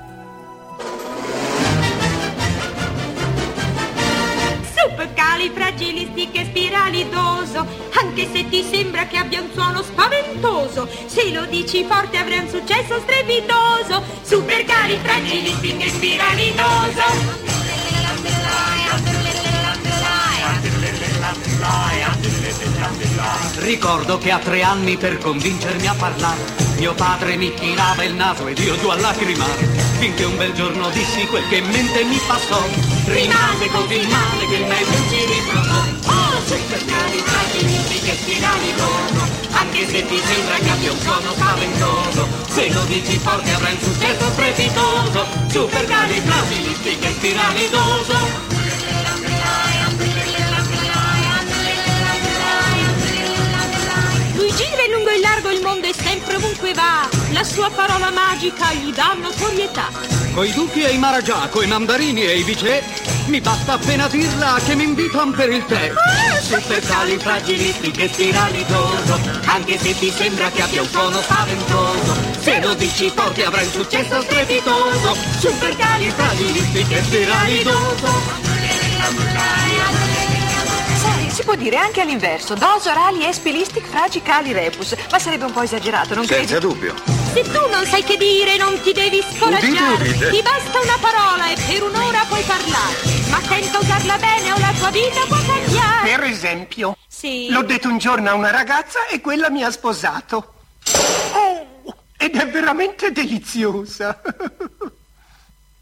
Supercalifragilistiche 5.39 6.43
spiralidoso 6.43 7.65
Anche 8.01 8.27
se 8.31 8.49
ti 8.49 8.61
sembra 8.61 9.07
che 9.07 9.15
abbia 9.17 9.41
un 9.41 9.49
suono 9.53 9.81
spaventoso. 9.81 10.87
Se 11.05 11.31
lo 11.31 11.45
dici 11.45 11.85
forte 11.85 12.17
avrai 12.17 12.39
un 12.39 12.49
successo 12.49 12.99
strepitoso. 12.99 14.03
Supercalifragilistiche 14.23 15.87
spiralidoso 15.89 17.48
Ricordo 23.57 24.17
che 24.17 24.31
a 24.31 24.39
tre 24.39 24.63
anni 24.63 24.97
per 24.97 25.17
convincermi 25.17 25.87
a 25.87 25.93
parlare 25.93 26.69
mio 26.79 26.93
padre 26.93 27.35
mi 27.35 27.53
tirava 27.53 28.03
il 28.05 28.13
naso 28.13 28.47
ed 28.47 28.57
io 28.59 28.77
giù 28.79 28.87
a 28.87 28.95
lacrimare 28.95 29.67
finché 29.99 30.23
un 30.23 30.37
bel 30.37 30.53
giorno 30.53 30.89
dissi 30.91 31.25
quel 31.27 31.45
che 31.49 31.57
in 31.57 31.67
mente 31.67 32.03
mi 32.05 32.17
passò. 32.25 32.63
Rimase 33.03 33.67
così 33.67 34.07
male 34.07 34.45
che 34.47 34.55
il 34.55 34.65
meglio 34.65 34.97
ci 35.09 35.25
ritrovò 35.25 35.83
oh 36.05 36.41
supercalifragilistiche 36.45 38.15
spiralidoso 38.15 39.27
anche 39.51 39.87
se 39.87 40.05
ti 40.05 40.21
sembra 40.23 40.55
che 40.55 40.69
abbia 40.69 40.91
un 40.93 40.99
suono 40.99 41.31
spaventoso 41.33 42.27
se 42.49 42.71
lo 42.71 42.83
dici 42.83 43.17
forte 43.17 43.51
avrai 43.51 43.73
un 43.73 43.79
successo 43.81 44.29
strepitoso. 44.31 45.25
Supercalifragilistiche 45.47 47.11
spiralidoso 47.11 48.58
Lui 54.49 54.57
gira 54.57 54.83
in 54.83 54.91
lungo 54.93 55.09
e 55.09 55.15
in 55.17 55.21
largo 55.21 55.51
il 55.51 55.61
mondo 55.61 55.85
e 55.85 55.93
sempre 55.93 56.37
ovunque 56.37 56.73
va 56.73 57.07
La 57.33 57.43
sua 57.43 57.69
parola 57.69 58.09
magica 58.09 58.73
gli 58.73 58.91
dà 58.91 59.15
notorietà. 59.15 59.91
Coi 60.33 60.51
duchi 60.53 60.81
e 60.81 60.89
i 60.89 60.97
maragià, 60.97 61.47
coi 61.49 61.67
mandarini 61.67 62.25
e 62.25 62.39
i 62.39 62.43
vicè 62.43 62.83
Mi 63.27 63.39
basta 63.41 63.73
appena 63.73 64.07
dirla 64.07 64.59
che 64.65 64.73
mi 64.73 64.85
invitano 64.85 65.29
per 65.33 65.51
il 65.51 65.63
tè. 65.65 65.91
Supercalifragilistiche 66.41 68.07
spiralidoso 68.07 69.19
Anche 69.45 69.77
se 69.77 69.99
ti 69.99 70.09
sembra 70.09 70.49
che 70.49 70.63
abbia 70.63 70.81
un 70.81 70.89
suono 70.89 71.21
spaventoso. 71.21 72.15
Se 72.39 72.59
lo 72.59 72.73
dici 72.73 73.11
forte 73.13 73.45
avrai 73.45 73.65
un 73.65 73.71
successo 73.71 74.19
strepitoso. 74.23 75.15
Supercalifragilistiche 75.37 77.03
spiralidoso 77.03 78.07
Si 78.57 80.18
può 81.49 81.57
dire 81.57 81.77
anche 81.77 82.01
all'inverso, 82.01 82.53
dos 82.53 82.85
orali 82.85 83.25
espilistic 83.25 83.83
fragicali 83.83 84.51
repus, 84.51 84.95
ma 85.09 85.17
sarebbe 85.17 85.45
un 85.45 85.51
po' 85.51 85.63
esagerato, 85.63 86.13
non 86.13 86.23
credi? 86.27 86.45
Senza 86.45 86.59
dubbio. 86.59 86.93
Se 87.33 87.41
tu 87.41 87.67
non 87.71 87.83
sai 87.87 88.03
che 88.03 88.17
dire, 88.17 88.55
non 88.57 88.79
ti 88.81 88.91
devi 88.93 89.19
scoraggiare. 89.19 89.95
Udite, 89.95 90.09
udite. 90.09 90.29
Ti 90.29 90.41
basta 90.43 90.79
una 90.79 90.97
parola 91.01 91.49
e 91.49 91.55
per 91.55 91.81
un'ora 91.81 92.23
puoi 92.27 92.43
parlare. 92.43 92.93
Ma 93.31 93.41
senza 93.41 93.79
usarla 93.79 94.17
bene 94.17 94.51
o 94.51 94.59
la 94.59 94.73
tua 94.77 94.91
vita 94.91 95.21
può 95.27 95.37
cambiare. 95.37 96.07
Per 96.17 96.23
esempio, 96.25 96.95
Sì. 97.07 97.47
l'ho 97.49 97.63
detto 97.63 97.87
un 97.87 97.97
giorno 97.97 98.29
a 98.29 98.35
una 98.35 98.51
ragazza 98.51 99.07
e 99.07 99.19
quella 99.19 99.49
mi 99.49 99.63
ha 99.63 99.71
sposato. 99.71 100.53
Oh, 101.33 101.95
ed 102.15 102.35
è 102.35 102.47
veramente 102.47 103.11
deliziosa. 103.11 104.21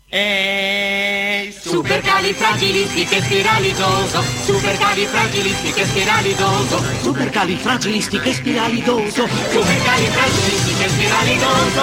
E 0.10 1.54
supercalifragilistiche 1.60 3.22
spiralidoso, 3.22 4.22
supercalifragilistiche 4.22 5.84
spiralidoso, 5.84 6.82
supercalifragilistiche 7.02 8.32
spiralidoso, 8.32 9.28
supercalifragilistiche 9.28 10.88
spiralidoso. 10.88 11.82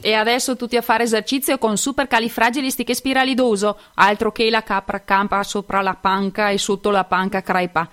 E 0.00 0.12
adesso 0.12 0.56
tutti 0.56 0.76
a 0.76 0.82
fare 0.82 1.04
esercizio 1.04 1.56
con 1.56 1.78
supercalifragilistichespiralidoso, 1.78 3.78
altro 3.94 4.32
che 4.32 4.50
la 4.50 4.62
capra 4.62 5.02
campa 5.02 5.42
sopra 5.42 5.80
la 5.80 5.94
panca 5.94 6.50
e 6.50 6.58
sotto 6.58 6.90
la 6.90 7.04
panca 7.04 7.40
crepa. 7.40 7.88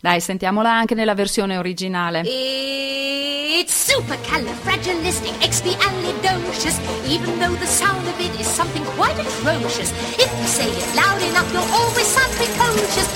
Dai, 0.00 0.20
sentiamola 0.20 0.70
anche 0.70 0.94
nella 0.94 1.14
versione 1.14 1.56
originale. 1.56 2.22
It's 2.24 3.90
supercalifragilisticexpialidocious, 3.90 6.78
even 7.08 7.36
though 7.40 7.58
the 7.58 7.66
sound 7.66 8.06
of 8.06 8.16
it 8.20 8.32
is 8.38 8.46
something 8.46 8.84
quite 8.94 9.18
atrocious. 9.18 9.90
If 10.16 10.30
you 10.38 10.46
say 10.46 10.68
it 10.68 10.94
loud 10.94 11.20
enough, 11.22 11.52
you'll 11.52 11.66
always 11.72 12.06
sound 12.06 12.32
precocious. 12.36 13.08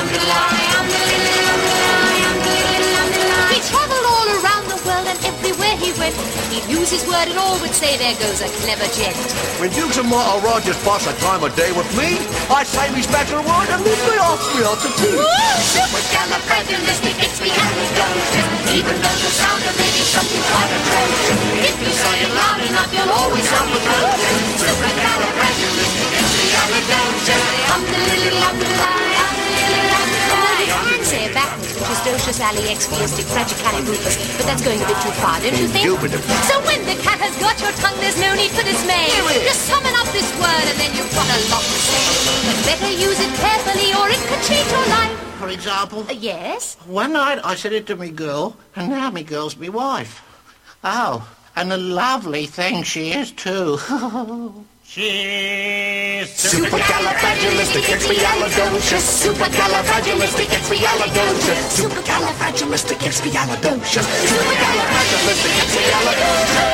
went, 6.16 6.52
he'd 6.52 6.64
use 6.70 6.90
his 6.90 7.04
word 7.06 7.28
and 7.28 7.38
all 7.38 7.58
would 7.60 7.74
say, 7.74 7.96
there 7.98 8.14
goes 8.16 8.40
a 8.40 8.48
clever 8.62 8.88
gent. 8.94 9.16
When 9.60 9.70
Dukes 9.72 9.98
and 9.98 10.08
Martha 10.08 10.40
Rogers 10.44 10.76
pass 10.84 11.06
a 11.06 11.12
time 11.20 11.44
of 11.44 11.54
day 11.56 11.72
with 11.72 11.86
me, 11.96 12.18
I 12.48 12.64
say 12.64 12.90
me 12.92 13.02
special 13.02 13.42
word 13.42 13.68
and 13.68 13.84
leave 13.84 14.02
me 14.08 14.16
off 14.18 14.40
me 14.54 14.64
out 14.64 14.80
to 14.80 14.88
tea. 14.96 15.18
Supercalifragilisticexpialidocious. 15.76 18.72
Even 18.72 18.96
though 19.02 19.18
the 19.20 19.30
sound 19.32 19.62
of 19.64 19.74
it 19.76 19.94
is 19.98 20.08
something 20.08 20.42
quite 20.48 20.72
atrocious. 20.72 21.40
If 21.68 21.76
you 21.82 21.90
say 21.92 22.22
it 22.24 22.32
loud 22.32 22.60
enough, 22.64 22.88
you'll 22.92 23.12
always 23.12 23.44
sound 23.48 23.68
precocious. 23.72 24.62
Supercalifragilisticexpialidocious. 24.62 27.44
I'm 27.68 27.84
the 27.84 27.98
little 28.08 28.38
I'm 28.38 28.56
the 28.56 28.64
little 29.58 29.90
underline. 29.98 30.66
You 30.68 30.76
can 30.84 30.97
say 31.32 31.44
it 31.44 31.76
which 31.78 31.90
is 31.92 32.00
docious 32.06 32.38
aliexpialistic 32.40 33.26
fragicalibupus, 33.32 34.16
but 34.36 34.46
that's 34.46 34.62
going 34.62 34.80
a 34.80 34.86
bit 34.86 34.98
too 35.02 35.14
far, 35.20 35.40
don't 35.40 35.56
you 35.58 35.68
think? 35.68 35.84
So 36.48 36.54
when 36.64 36.80
the 36.86 36.96
cat 37.02 37.18
has 37.20 37.34
got 37.40 37.58
your 37.60 37.72
tongue, 37.82 37.96
there's 38.00 38.18
no 38.20 38.34
need 38.34 38.50
for 38.50 38.62
dismay. 38.64 39.08
Just 39.44 39.62
summon 39.68 39.92
up 39.94 40.08
this 40.12 40.28
word 40.40 40.64
and 40.68 40.76
then 40.80 40.90
you've 40.96 41.12
got 41.14 41.28
a 41.28 41.38
lot 41.52 41.62
to 41.62 41.78
say. 41.88 42.04
But 42.48 42.56
better 42.66 42.90
use 42.92 43.18
it 43.20 43.32
carefully 43.36 43.90
or 43.94 44.06
it 44.08 44.20
could 44.28 44.42
change 44.46 44.68
your 44.70 44.86
life. 44.88 45.14
For 45.38 45.48
example, 45.48 46.06
Uh, 46.08 46.12
yes? 46.12 46.76
one 46.86 47.12
night 47.12 47.38
I 47.44 47.54
said 47.54 47.72
it 47.72 47.86
to 47.88 47.96
me 47.96 48.10
girl, 48.10 48.56
and 48.74 48.90
now 48.90 49.10
me 49.10 49.22
girl's 49.22 49.56
me 49.56 49.68
wife. 49.68 50.22
Oh, 50.82 51.28
and 51.54 51.72
a 51.72 51.76
lovely 51.76 52.46
thing 52.46 52.82
she 52.82 53.12
is 53.12 53.30
too. 53.32 53.78
She's 54.98 56.34
Supercalifragilisticexpialidocious. 56.34 59.22
Supercalifragilisticexpialidocious. 59.22 61.78
Supercalifragilisticexpialidocious. 61.78 64.06
Supercalifragilisticexpialidocious. 64.26 66.66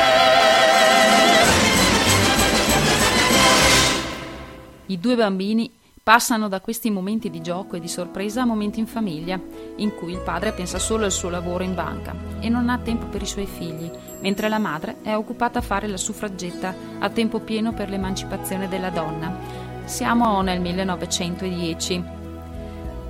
I 4.86 4.98
due 4.98 5.16
bambini 5.16 5.70
passano 6.02 6.48
da 6.48 6.60
questi 6.60 6.90
momenti 6.90 7.28
di 7.28 7.42
gioco 7.42 7.76
e 7.76 7.80
di 7.80 7.88
sorpresa 7.88 8.40
a 8.42 8.46
momenti 8.46 8.78
in 8.78 8.86
famiglia, 8.86 9.38
in 9.76 9.94
cui 9.94 10.12
il 10.12 10.20
padre 10.20 10.52
pensa 10.52 10.78
solo 10.78 11.04
al 11.04 11.12
suo 11.12 11.28
lavoro 11.28 11.62
in 11.62 11.74
banca 11.74 12.16
e 12.40 12.48
non 12.48 12.70
ha 12.70 12.78
tempo 12.78 13.04
per 13.06 13.20
i 13.20 13.26
suoi 13.26 13.46
figli, 13.46 13.90
mentre 14.24 14.48
la 14.48 14.58
madre 14.58 14.96
è 15.02 15.14
occupata 15.14 15.58
a 15.58 15.62
fare 15.62 15.86
la 15.86 15.98
suffragetta 15.98 16.74
a 16.98 17.10
tempo 17.10 17.40
pieno 17.40 17.74
per 17.74 17.90
l'emancipazione 17.90 18.68
della 18.68 18.88
donna. 18.88 19.36
Siamo 19.84 20.40
nel 20.40 20.62
1910. 20.62 22.04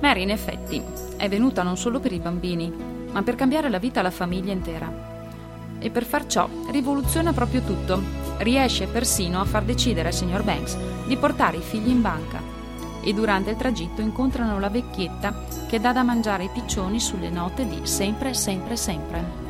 Mary, 0.01 0.23
in 0.23 0.29
effetti, 0.29 0.83
è 1.15 1.29
venuta 1.29 1.63
non 1.63 1.77
solo 1.77 2.01
per 2.01 2.11
i 2.11 2.19
bambini, 2.19 2.69
ma 3.13 3.23
per 3.23 3.35
cambiare 3.35 3.69
la 3.69 3.79
vita 3.79 4.01
alla 4.01 4.11
famiglia 4.11 4.51
intera. 4.51 4.91
E 5.79 5.89
per 5.89 6.03
far 6.03 6.27
ciò 6.27 6.49
rivoluziona 6.69 7.31
proprio 7.31 7.61
tutto. 7.61 8.01
Riesce 8.39 8.87
persino 8.87 9.39
a 9.39 9.45
far 9.45 9.63
decidere 9.63 10.09
al 10.09 10.13
signor 10.13 10.43
Banks 10.43 10.77
di 11.07 11.15
portare 11.15 11.55
i 11.55 11.61
figli 11.61 11.91
in 11.91 12.01
banca. 12.01 12.41
E 13.01 13.13
durante 13.13 13.51
il 13.51 13.55
tragitto 13.55 14.01
incontrano 14.01 14.59
la 14.59 14.69
vecchietta 14.69 15.33
che 15.69 15.79
dà 15.79 15.93
da 15.93 16.03
mangiare 16.03 16.43
ai 16.43 16.49
piccioni 16.49 16.99
sulle 16.99 17.29
note 17.29 17.65
di 17.65 17.79
sempre, 17.83 18.33
sempre, 18.33 18.75
sempre. 18.75 19.44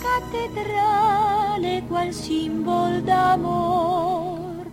Cattedrale, 0.00 1.82
qual 1.88 2.12
simbolo 2.12 3.00
d'amor, 3.00 4.70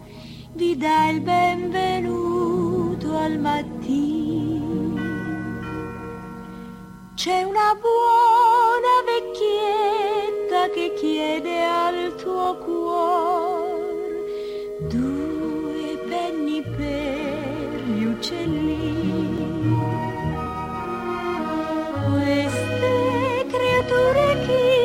vi 0.54 0.76
dà 0.78 1.10
il 1.10 1.22
benvenuto 1.22 3.16
al 3.18 3.40
mattino. 3.40 5.02
C'è 7.16 7.44
una 7.44 7.74
buona 7.80 9.02
vecchietta 9.06 10.70
che 10.74 10.94
chiede 11.00 11.64
al 11.64 12.16
tuo 12.16 12.58
cuore 12.58 13.84
due 14.90 15.98
penny 16.08 16.62
per 16.62 17.82
gli 17.86 18.04
uccellini. 18.04 19.42
Queste 22.10 23.46
creature 23.48 24.46
chi 24.46 24.83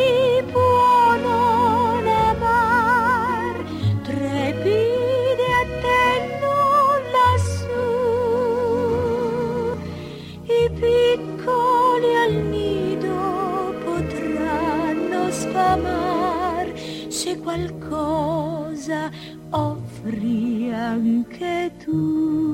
piccoli 10.71 12.15
al 12.25 12.35
nido 12.35 13.75
potranno 13.85 15.31
sfamar. 15.31 16.73
Se 17.09 17.39
qualcosa 17.39 19.11
offri 19.51 20.71
anche 20.73 21.73
tu 21.85 22.48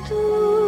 anche 0.00 0.59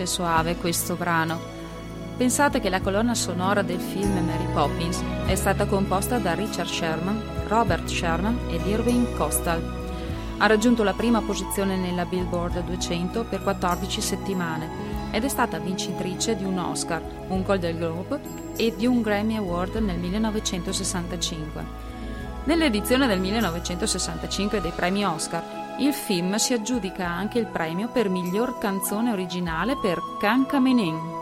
dolce 0.00 0.02
e 0.02 0.06
soave 0.06 0.56
questo 0.56 0.94
brano. 0.94 1.58
Pensate 2.16 2.60
che 2.60 2.68
la 2.68 2.80
colonna 2.80 3.14
sonora 3.14 3.62
del 3.62 3.80
film 3.80 4.24
Mary 4.24 4.46
Poppins 4.52 5.02
è 5.26 5.34
stata 5.34 5.66
composta 5.66 6.18
da 6.18 6.34
Richard 6.34 6.68
Sherman, 6.68 7.22
Robert 7.46 7.88
Sherman 7.88 8.38
ed 8.50 8.66
Irving 8.66 9.16
Costal. 9.16 9.78
Ha 10.38 10.46
raggiunto 10.46 10.82
la 10.82 10.92
prima 10.92 11.20
posizione 11.20 11.76
nella 11.76 12.04
Billboard 12.04 12.62
200 12.64 13.24
per 13.24 13.42
14 13.42 14.00
settimane 14.00 14.88
ed 15.10 15.24
è 15.24 15.28
stata 15.28 15.58
vincitrice 15.58 16.36
di 16.36 16.44
un 16.44 16.58
Oscar, 16.58 17.02
un 17.28 17.42
Golden 17.42 17.76
Globe 17.76 18.20
e 18.56 18.74
di 18.76 18.86
un 18.86 19.02
Grammy 19.02 19.36
Award 19.36 19.76
nel 19.76 19.98
1965. 19.98 21.88
Nell'edizione 22.44 23.06
del 23.06 23.20
1965 23.20 24.60
dei 24.60 24.72
premi 24.74 25.04
Oscar, 25.04 25.59
il 25.80 25.94
film 25.94 26.36
si 26.36 26.52
aggiudica 26.52 27.06
anche 27.06 27.38
il 27.38 27.46
premio 27.46 27.88
per 27.88 28.08
miglior 28.10 28.58
canzone 28.58 29.12
originale 29.12 29.76
per 29.80 29.98
Can 30.20 30.46
Caminin. 30.46 31.18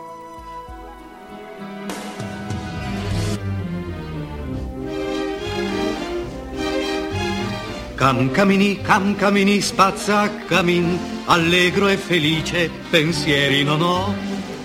Cam 7.95 8.31
camini, 8.31 8.81
cam 8.81 9.15
camini, 9.15 9.59
spazza 9.59 10.29
camin, 10.45 10.97
allegro 11.25 11.89
e 11.89 11.97
felice, 11.97 12.69
pensieri 12.89 13.63
non 13.63 13.81
ho. 13.81 14.13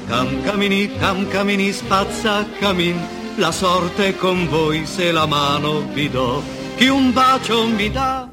Cam 0.07 0.43
camini, 0.43 0.89
cam 0.97 1.27
camini, 1.29 1.73
spazza 1.73 2.47
camin, 2.61 2.97
la 3.37 3.51
sorte 3.51 4.09
è 4.09 4.17
con 4.17 4.49
voi 4.49 4.87
se 4.87 5.11
la 5.11 5.27
mano 5.27 5.81
vi 5.93 6.09
do. 6.09 6.43
Chi 6.77 6.87
un 6.87 7.13
bacio 7.13 7.67
mi 7.67 7.91
dà, 7.91 8.29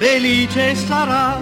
felice 0.00 0.74
sarà. 0.76 1.38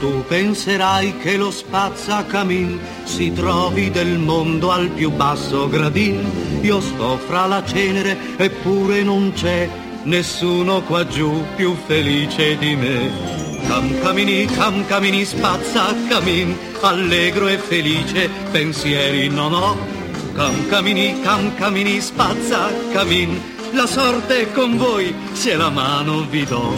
Tu 0.00 0.24
penserai 0.26 1.18
che 1.18 1.36
lo 1.36 1.52
spazzacamin 1.52 2.80
si 3.04 3.32
trovi 3.32 3.92
del 3.92 4.18
mondo 4.18 4.72
al 4.72 4.88
più 4.88 5.12
basso 5.12 5.68
gradin. 5.68 6.58
Io 6.62 6.80
sto 6.80 7.16
fra 7.28 7.46
la 7.46 7.64
cenere 7.64 8.18
eppure 8.36 9.04
non 9.04 9.32
c'è 9.34 9.68
nessuno 10.02 10.82
qua 10.82 11.06
giù 11.06 11.44
più 11.54 11.76
felice 11.86 12.58
di 12.58 12.74
me. 12.74 13.10
Cam 13.68 14.00
camini, 14.00 14.46
cam 14.46 14.84
camini, 14.86 15.24
spazzacamin, 15.24 16.56
allegro 16.80 17.46
e 17.46 17.58
felice, 17.58 18.28
pensieri 18.50 19.28
non 19.28 19.52
ho. 19.52 19.76
Cam 20.34 20.66
camini, 20.68 21.20
cam 21.22 21.54
camini, 21.54 22.00
spazzacamin, 22.00 23.55
la 23.76 23.86
sorte 23.86 24.40
è 24.40 24.52
con 24.52 24.78
voi 24.78 25.14
se 25.34 25.54
la 25.54 25.68
mano 25.68 26.22
vi 26.30 26.44
do. 26.46 26.72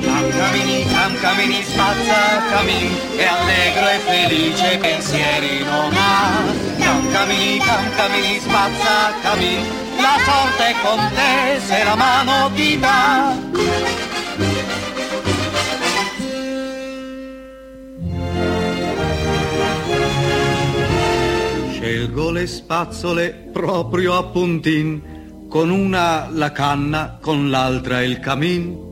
Cam 0.00 0.30
camini, 0.30 0.82
cam 0.86 1.14
camini, 1.20 1.62
spazza 1.62 2.42
camin, 2.48 2.90
e 3.16 3.24
allegro 3.24 3.88
e 3.88 3.98
felice 3.98 4.78
pensieri 4.78 5.62
non 5.62 5.92
ha. 5.94 6.42
Cam 6.78 7.12
camini, 7.12 7.58
cam 7.58 7.94
camini, 7.94 8.38
spazza 8.40 9.12
camin, 9.20 9.62
la 10.00 10.16
sorte 10.24 10.64
è 10.68 10.74
con 10.82 11.10
te 11.14 11.60
se 11.66 11.84
la 11.84 11.94
mano 11.96 12.50
ti 12.54 12.78
dà. 12.78 13.36
Scelgo 21.72 22.30
le 22.30 22.46
spazzole 22.46 23.48
proprio 23.52 24.16
a 24.16 24.24
puntin, 24.24 25.16
con 25.48 25.70
una 25.70 26.28
la 26.30 26.52
canna, 26.52 27.16
con 27.20 27.48
l'altra 27.48 28.02
il 28.02 28.20
camin. 28.20 28.86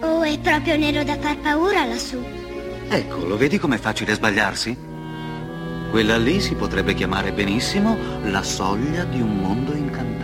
Oh, 0.00 0.22
è 0.22 0.38
proprio 0.38 0.76
nero 0.76 1.02
da 1.02 1.18
far 1.18 1.36
paura 1.38 1.84
lassù. 1.84 2.22
Ecco, 2.88 3.24
lo 3.24 3.36
vedi 3.36 3.58
com'è 3.58 3.78
facile 3.78 4.14
sbagliarsi? 4.14 4.94
Quella 5.90 6.16
lì 6.16 6.40
si 6.40 6.54
potrebbe 6.54 6.94
chiamare 6.94 7.32
benissimo 7.32 7.96
la 8.24 8.42
soglia 8.42 9.04
di 9.04 9.20
un 9.20 9.36
mondo 9.38 9.72
incantato. 9.72 10.14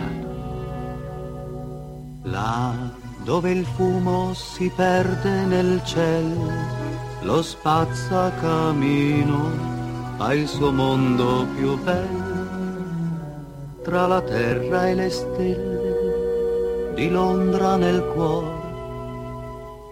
Là 2.23 2.73
dove 3.23 3.51
il 3.51 3.65
fumo 3.65 4.33
si 4.33 4.71
perde 4.73 5.45
nel 5.45 5.81
cielo, 5.83 6.51
lo 7.21 7.41
spazzacamino 7.41 9.71
ha 10.17 10.33
il 10.33 10.47
suo 10.47 10.71
mondo 10.71 11.45
più 11.55 11.77
bello. 11.81 12.22
Tra 13.83 14.07
la 14.07 14.21
terra 14.21 14.87
e 14.87 14.95
le 14.95 15.09
stelle 15.09 16.93
di 16.95 17.09
Londra 17.09 17.75
nel 17.75 18.01
cuore 18.13 18.61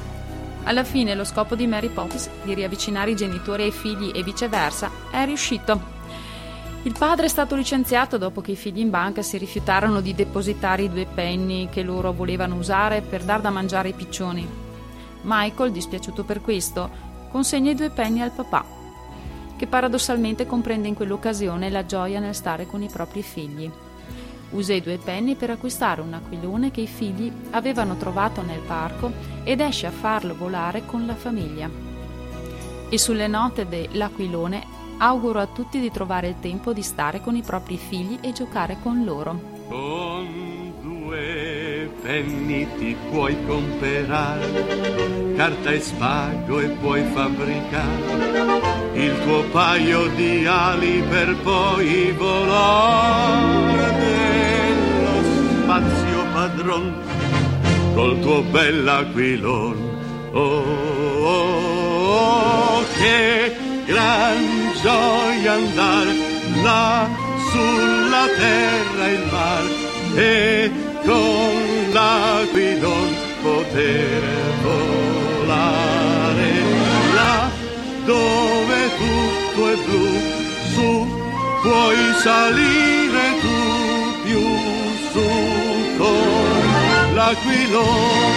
alla 0.64 0.84
fine 0.84 1.16
lo 1.16 1.24
scopo 1.24 1.56
di 1.56 1.68
Mary 1.68 1.88
Poppins 1.88 2.30
di 2.44 2.54
riavvicinare 2.54 3.12
i 3.12 3.16
genitori 3.16 3.64
ai 3.64 3.72
figli 3.72 4.12
e 4.14 4.24
viceversa 4.24 4.92
è 5.10 5.24
riuscito. 5.24 5.80
Il 6.84 6.94
padre 7.00 7.28
è 7.28 7.30
stato 7.30 7.56
licenziato 7.56 8.18
dopo 8.18 8.42
che 8.42 8.52
i 8.52 8.58
figli 8.58 8.80
in 8.80 8.90
banca 8.90 9.22
si 9.22 9.38
rifiutarono 9.38 10.02
di 10.02 10.14
depositare 10.14 10.82
i 10.82 10.90
due 10.90 11.06
penny 11.06 11.70
che 11.70 11.82
loro 11.82 12.12
volevano 12.12 12.56
usare 12.56 13.00
per 13.00 13.24
dar 13.24 13.40
da 13.40 13.52
mangiare 13.52 13.88
ai 13.88 13.94
piccioni. 13.94 14.46
Michael, 15.22 15.72
dispiaciuto 15.72 16.26
per 16.26 16.42
questo, 16.42 16.90
consegna 17.32 17.72
i 17.72 17.76
due 17.76 17.92
penny 17.92 18.20
al 18.20 18.32
papà, 18.32 18.66
che 19.56 19.66
paradossalmente 19.66 20.46
comprende 20.46 20.90
in 20.90 20.94
quell'occasione 20.94 21.70
la 21.70 21.86
gioia 21.86 22.20
nel 22.20 22.36
stare 22.36 22.68
con 22.68 22.84
i 22.84 22.90
propri 22.90 23.24
figli. 23.24 23.72
Usa 24.52 24.74
i 24.74 24.82
due 24.82 24.98
penny 24.98 25.36
per 25.36 25.50
acquistare 25.50 26.02
un 26.02 26.14
aquilone 26.14 26.72
che 26.72 26.82
i 26.82 26.88
figli 26.88 27.32
avevano 27.52 27.98
trovato 27.98 28.42
nel 28.42 28.60
parco 28.60 29.12
ed 29.44 29.60
esce 29.60 29.88
a 29.88 29.92
farlo 29.92 30.36
volare 30.36 30.86
con 30.86 31.06
la 31.06 31.16
famiglia. 31.16 31.70
E 32.90 32.98
sulle 32.98 33.28
note 33.28 33.68
dell'aquilone 33.68 34.74
auguro 34.98 35.40
a 35.40 35.48
tutti 35.48 35.80
di 35.80 35.92
trovare 35.92 36.30
il 36.30 36.40
tempo 36.40 36.74
di 36.74 36.82
stare 36.82 37.22
con 37.22 37.36
i 37.36 37.42
propri 37.42 37.78
figli 37.78 38.18
e 38.22 38.32
giocare 38.32 38.78
con 38.82 39.04
loro. 39.04 39.54
Con 39.68 40.74
due 40.82 41.92
penny 42.02 42.68
ti 42.78 42.96
puoi 43.10 43.36
comprare 43.46 45.34
carta 45.36 45.72
e 45.72 45.82
spago 45.82 46.60
e 46.60 46.68
puoi 46.68 47.04
fabbricare 47.04 48.94
il 48.94 49.20
tuo 49.24 49.44
paio 49.52 50.08
di 50.16 50.46
ali 50.46 51.04
per 51.10 51.36
poi 51.38 52.12
volare 52.14 54.25
spazio 55.76 56.24
padron 56.34 56.86
col 57.96 58.20
tuo 58.20 58.42
bell'aquilon. 58.44 59.78
Oh, 60.32 60.64
oh, 61.32 61.46
oh, 62.20 62.84
che 62.98 63.56
gran 63.86 64.42
gioia 64.82 65.54
andare 65.54 66.14
là 66.64 67.08
sulla 67.52 68.26
terra 68.42 69.08
il 69.18 69.26
mare 69.32 69.70
e 70.16 70.72
con 71.06 71.54
l'aquilon 71.96 73.10
poter 73.42 74.22
volare 74.64 76.52
là 77.18 77.50
dove 78.06 78.80
tutto 79.00 79.62
è 79.72 79.76
blu 79.86 80.08
su 80.74 80.90
puoi 81.62 82.14
salire 82.24 83.26
tu 83.42 83.75
con 86.06 87.16
l'aquilon 87.16 88.34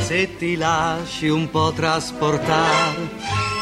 Se 0.00 0.36
ti 0.36 0.56
lasci 0.56 1.28
un 1.28 1.48
po' 1.48 1.72
trasportare, 1.72 3.08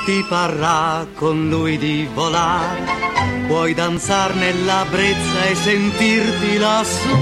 ti 0.05 0.24
parrà 0.28 1.07
con 1.14 1.49
lui 1.49 1.78
di 1.78 2.09
volare. 2.12 2.99
Puoi 3.47 3.72
danzare 3.72 4.35
nella 4.35 4.85
brezza 4.91 5.45
e 5.45 5.55
sentirti 5.55 6.59
lassù. 6.59 7.16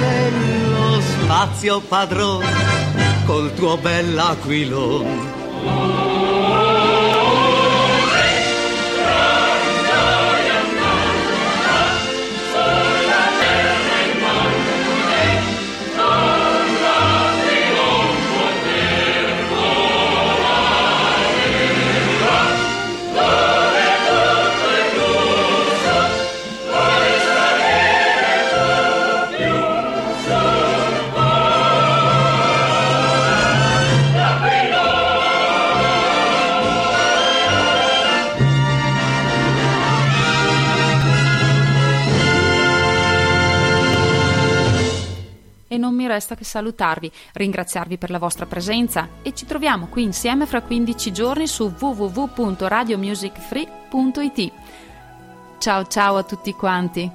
Nello 0.00 1.00
spazio 1.02 1.80
padrone, 1.80 3.24
col 3.26 3.52
tuo 3.52 3.76
bell'aquilone. 3.76 6.15
Mi 46.06 46.12
resta 46.12 46.36
che 46.36 46.44
salutarvi, 46.44 47.10
ringraziarvi 47.32 47.98
per 47.98 48.10
la 48.10 48.20
vostra 48.20 48.46
presenza 48.46 49.08
e 49.22 49.34
ci 49.34 49.44
troviamo 49.44 49.88
qui 49.88 50.04
insieme 50.04 50.46
fra 50.46 50.62
15 50.62 51.12
giorni 51.12 51.48
su 51.48 51.74
www.radiomusicfree.it. 51.76 54.52
Ciao 55.58 55.84
ciao 55.86 56.16
a 56.16 56.22
tutti 56.22 56.52
quanti. 56.52 57.10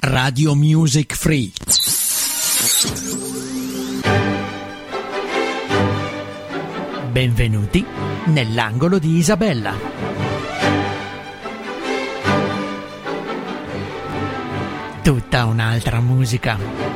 Radio 0.00 0.54
Music 0.54 1.14
Free. 1.14 1.52
Benvenuti 7.12 7.84
nell'angolo 8.28 8.98
di 8.98 9.16
Isabella. 9.18 9.74
Tutta 15.02 15.44
un'altra 15.44 16.00
musica. 16.00 16.91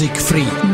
Music 0.00 0.16
Free. 0.18 0.69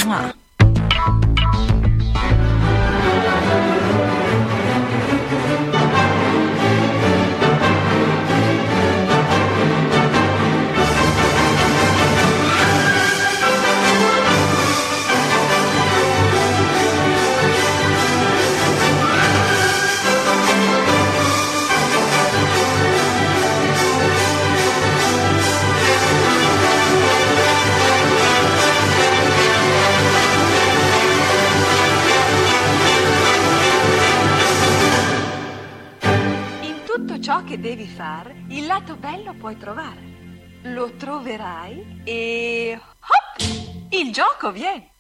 Il 44.06 44.12
gioco 44.12 44.52
viene. 44.52 44.90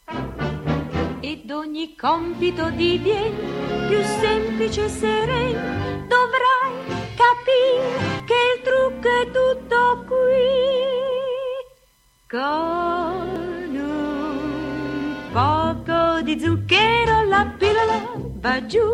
Ed 1.20 1.48
ogni 1.52 1.94
compito 1.94 2.70
diviene 2.70 3.86
più 3.86 4.02
semplice 4.02 4.86
e 4.86 4.88
sereno. 4.88 5.60
Dovrai 6.08 6.74
capire 7.14 8.24
che 8.24 8.34
il 8.34 8.62
trucco 8.64 9.08
è 9.08 9.30
tutto 9.30 10.04
qui. 10.08 10.42
Con 12.28 13.76
un 13.76 15.30
poco 15.32 16.22
di 16.22 16.40
zucchero 16.40 17.22
la 17.28 17.54
pillola 17.56 18.10
va 18.40 18.66
giù, 18.66 18.88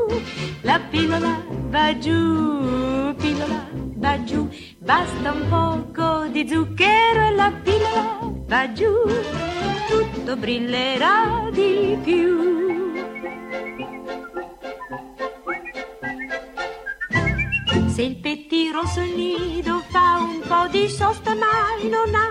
la 0.61 0.79
pillola 0.91 1.43
va 1.71 1.99
giù, 1.99 3.15
pillola 3.15 3.67
va 3.95 4.25
giù. 4.25 4.47
Basta 4.77 5.33
un 5.33 5.49
poco 5.49 6.27
di 6.27 6.47
zucchero 6.47 7.29
e 7.29 7.31
la 7.35 7.51
pillola 7.63 8.19
va 8.47 8.73
giù, 8.75 8.93
tutto 9.93 10.37
brillerà 10.37 11.51
di 11.53 11.99
più. 12.03 12.31
Se 17.89 18.03
il 18.03 18.17
pettiro 18.17 18.83
nido 19.15 19.83
fa 19.91 20.19
un 20.19 20.41
po' 20.49 20.67
di 20.71 20.89
sosta 20.89 21.35
mai 21.35 21.91
non 21.91 22.15
ha 22.15 22.31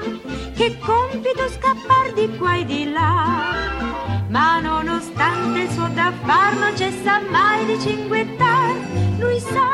che 0.55 0.78
compito 0.80 1.47
scappar 1.49 2.14
di 2.14 2.36
qua 2.38 2.55
e 2.55 2.66
di 2.66 2.91
là. 2.91 4.26
Ma 4.30 4.59
nonostante 4.59 5.59
il 5.59 5.70
suo 5.70 5.88
da 5.93 6.12
far 6.24 6.55
non 6.55 6.76
cessa 6.76 7.20
mai 7.30 7.66
di 7.66 7.80
cinguettar, 7.80 8.76
lui 9.20 9.39
sa 9.39 9.70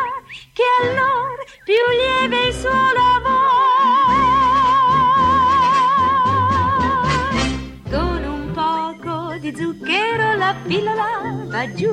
che 0.52 0.64
allora 0.82 1.44
più 1.64 1.84
lieve 2.02 2.48
il 2.48 2.54
suo 2.54 2.70
lavoro. 2.70 4.07
Di 9.52 9.56
zucchero 9.56 10.36
la 10.36 10.54
pillola 10.68 11.46
va 11.46 11.74
giù, 11.74 11.90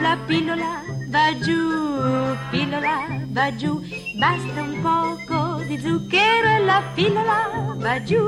la 0.00 0.16
pillola 0.26 0.82
va 1.08 1.38
giù, 1.38 2.34
pillola 2.50 3.06
va 3.26 3.54
giù, 3.56 3.78
basta 4.18 4.62
un 4.62 4.80
poco 4.80 5.62
di 5.66 5.78
zucchero 5.78 6.48
e 6.48 6.64
la 6.64 6.82
pillola 6.94 7.74
va 7.76 8.02
giù, 8.02 8.24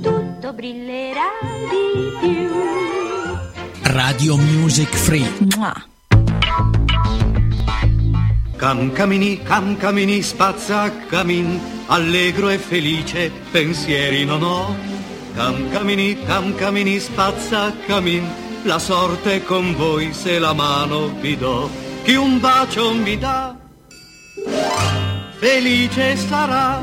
tutto 0.00 0.52
brillerà 0.52 1.30
di 1.68 2.12
più. 2.20 2.50
Radio 3.82 4.36
Music 4.36 4.94
Free. 4.94 5.28
Cam 8.56 8.92
camini, 8.92 9.42
cam 9.42 9.76
camini, 9.76 10.22
spazza 10.22 10.92
camin, 11.08 11.58
allegro 11.86 12.50
e 12.50 12.58
felice, 12.58 13.32
pensieri 13.50 14.24
non 14.24 14.42
ho. 14.44 14.93
Cam 15.34 15.68
camini, 15.70 16.16
cam 16.24 16.54
camini, 16.54 17.00
spazza 17.00 17.74
camin, 17.86 18.24
la 18.62 18.78
sorte 18.78 19.34
è 19.34 19.42
con 19.42 19.74
voi 19.74 20.12
se 20.12 20.38
la 20.38 20.52
mano 20.52 21.08
vi 21.20 21.36
do. 21.36 21.68
Chi 22.04 22.14
un 22.14 22.38
bacio 22.38 22.94
mi 22.94 23.18
dà, 23.18 23.56
felice 25.38 26.16
sarà. 26.16 26.80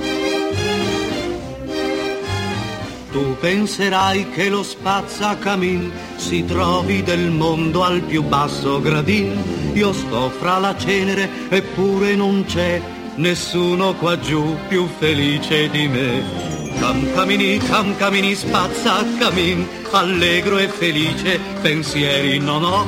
Tu 3.12 3.38
penserai 3.40 4.30
che 4.32 4.50
lo 4.50 4.64
spazzacamin 4.64 5.90
si 6.18 6.44
trovi 6.44 7.04
del 7.04 7.30
mondo 7.30 7.84
al 7.84 8.02
più 8.02 8.22
basso 8.22 8.82
gradin. 8.82 9.72
Io 9.76 9.94
sto 9.94 10.30
fra 10.30 10.58
la 10.58 10.76
cenere 10.78 11.30
eppure 11.48 12.16
non 12.16 12.44
c'è 12.46 12.82
nessuno 13.16 13.94
qua 13.94 14.20
giù 14.20 14.58
più 14.68 14.88
felice 14.98 15.70
di 15.70 15.88
me. 15.88 16.51
Cam 16.80 17.14
camini, 17.14 17.58
cam 17.60 17.96
camini, 17.98 18.36
spazzacamin, 18.36 19.68
allegro 19.92 20.58
e 20.58 20.68
felice, 20.68 21.40
pensieri 21.62 22.40
non 22.40 22.64
ho. 22.64 22.88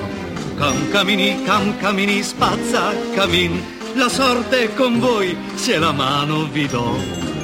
Cam 0.58 0.90
camini, 0.92 1.44
cam 1.44 1.78
camini, 1.78 2.22
spazzacamin, 2.24 3.74
la 3.96 4.10
sorte 4.10 4.64
è 4.64 4.74
con 4.74 5.00
voi 5.00 5.38
se 5.56 5.78
la 5.78 5.92
mano 5.92 6.46
vi 6.52 6.68
do. 6.68 6.98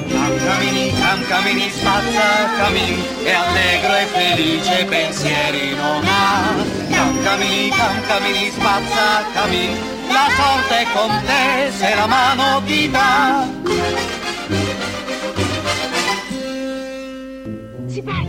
Cam 0.08 0.36
camini, 0.44 0.92
cam 0.98 1.24
camini, 1.26 1.70
spazza 1.70 2.50
camin, 2.56 2.98
e 3.22 3.32
allegro 3.32 3.94
e 3.94 4.06
felice 4.06 4.84
pensieri 4.86 5.74
non 5.76 6.04
ha. 6.04 6.54
Cam 6.90 7.22
camini, 7.22 7.68
cam 7.70 8.00
camini, 8.06 8.50
spazza 8.50 9.24
camin, 9.32 9.76
la 10.08 10.26
sorte 10.36 10.78
è 10.80 10.86
con 10.92 11.22
te 11.24 11.70
se 11.76 11.94
la 11.94 12.06
mano 12.06 12.62
ti 12.64 12.90
dà. 12.90 13.46
Si 17.90 18.00
vai! 18.02 18.24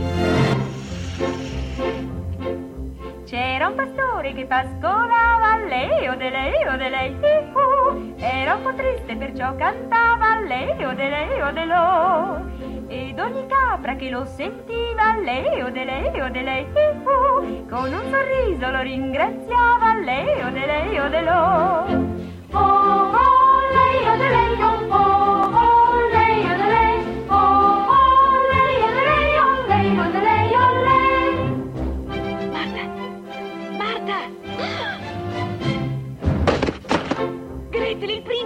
C'era 3.25 3.67
un 3.67 3.75
pastore 3.75 4.33
che 4.33 4.45
pascolava 4.47 5.57
leo 5.69 6.15
de 6.15 6.29
leo 6.31 6.77
de 6.77 6.89
lei 6.89 7.13
uh, 7.13 8.15
Era 8.17 8.55
un 8.55 8.63
po' 8.63 8.73
triste 8.73 9.15
perciò 9.15 9.55
cantava 9.55 10.39
leo 10.39 10.95
de 10.95 11.09
leo 11.09 11.51
de 11.51 11.65
lo. 11.65 12.49
Ed 12.87 13.19
ogni 13.19 13.45
capra 13.45 13.95
che 13.97 14.09
lo 14.09 14.25
sentiva 14.25 15.15
leo 15.21 15.69
de 15.69 15.85
leo 15.85 16.29
de 16.31 16.41
lei 16.41 16.65
uh, 16.65 17.67
Con 17.69 17.93
un 17.93 18.09
sorriso 18.09 18.67
lo 18.67 18.81
ringraziava 18.81 19.93
leo 19.93 20.49
de 20.49 20.65
leo 20.65 21.07
de 21.07 21.21
lo. 21.21 22.09
Oh, 22.53 23.11
oh, 23.13 23.61
leo 23.71 24.17
de 24.17 24.27
lei, 24.27 24.61
oh, 24.61 24.87
oh, 24.89 25.20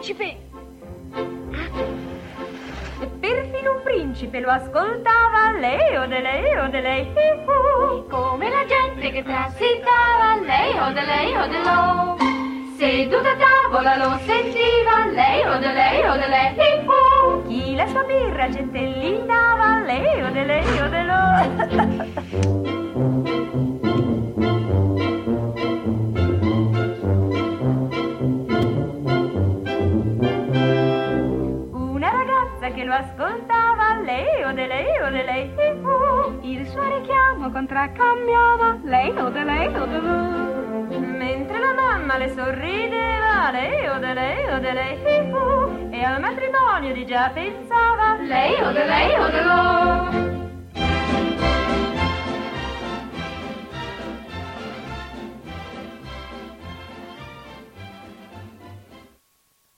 principe! 0.05 0.37
E 3.01 3.07
perfino 3.19 3.73
un 3.73 3.81
principe 3.83 4.39
lo 4.39 4.51
ascoltava, 4.51 5.51
leo 5.59 6.07
de 6.07 6.21
leo 6.21 6.69
de 6.69 6.81
lei, 6.81 7.07
uh, 7.47 8.07
Come 8.07 8.49
la 8.49 8.65
gente 8.67 9.11
che 9.11 9.23
transitava, 9.23 10.35
lei 10.45 10.77
o 10.77 10.93
de 10.93 11.01
lei 11.01 11.35
o 11.35 11.47
de 11.47 11.59
lo. 11.63 12.17
Seduta 12.77 13.31
a 13.31 13.35
tavola 13.35 13.97
lo 13.97 14.19
sentiva, 14.25 15.07
lei 15.11 15.43
o 15.43 15.57
de 15.59 15.73
lei 15.73 16.07
o 16.07 16.17
de 16.17 16.27
lei. 16.27 16.55
Chi 17.47 17.75
la 17.75 17.87
sua 17.87 18.03
birra 18.03 18.49
gentellinava, 18.49 19.81
leo 19.85 20.31
de 20.31 20.45
leo 20.45 20.89
de 20.89 21.03
lo. 21.03 22.74
ascoltava, 32.95 34.01
leo 34.03 34.53
de 34.53 34.67
leo 34.67 35.11
de 35.11 35.23
lei, 35.23 35.53
uh. 35.83 36.39
Il 36.41 36.65
suo 36.67 36.83
richiamo 36.83 37.51
contraccambiava, 37.51 38.79
leo 38.83 39.29
de 39.29 39.43
leo 39.43 39.85
de 39.85 39.99
lo. 39.99 40.99
Mentre 40.99 41.59
la 41.59 41.73
mamma 41.73 42.17
le 42.17 42.29
sorrideva, 42.29 43.51
leo 43.51 43.99
de 43.99 44.13
leo 44.13 44.59
de 44.59 44.73
lei, 44.73 45.31
uh. 45.31 45.89
E 45.91 46.03
al 46.03 46.19
matrimonio 46.21 46.93
di 46.93 47.05
già 47.05 47.31
pensava, 47.33 48.17
Lei 48.21 48.59
o 48.61 48.71
de 48.71 48.85
lei 48.85 49.19
o 49.19 49.29
de 49.29 50.34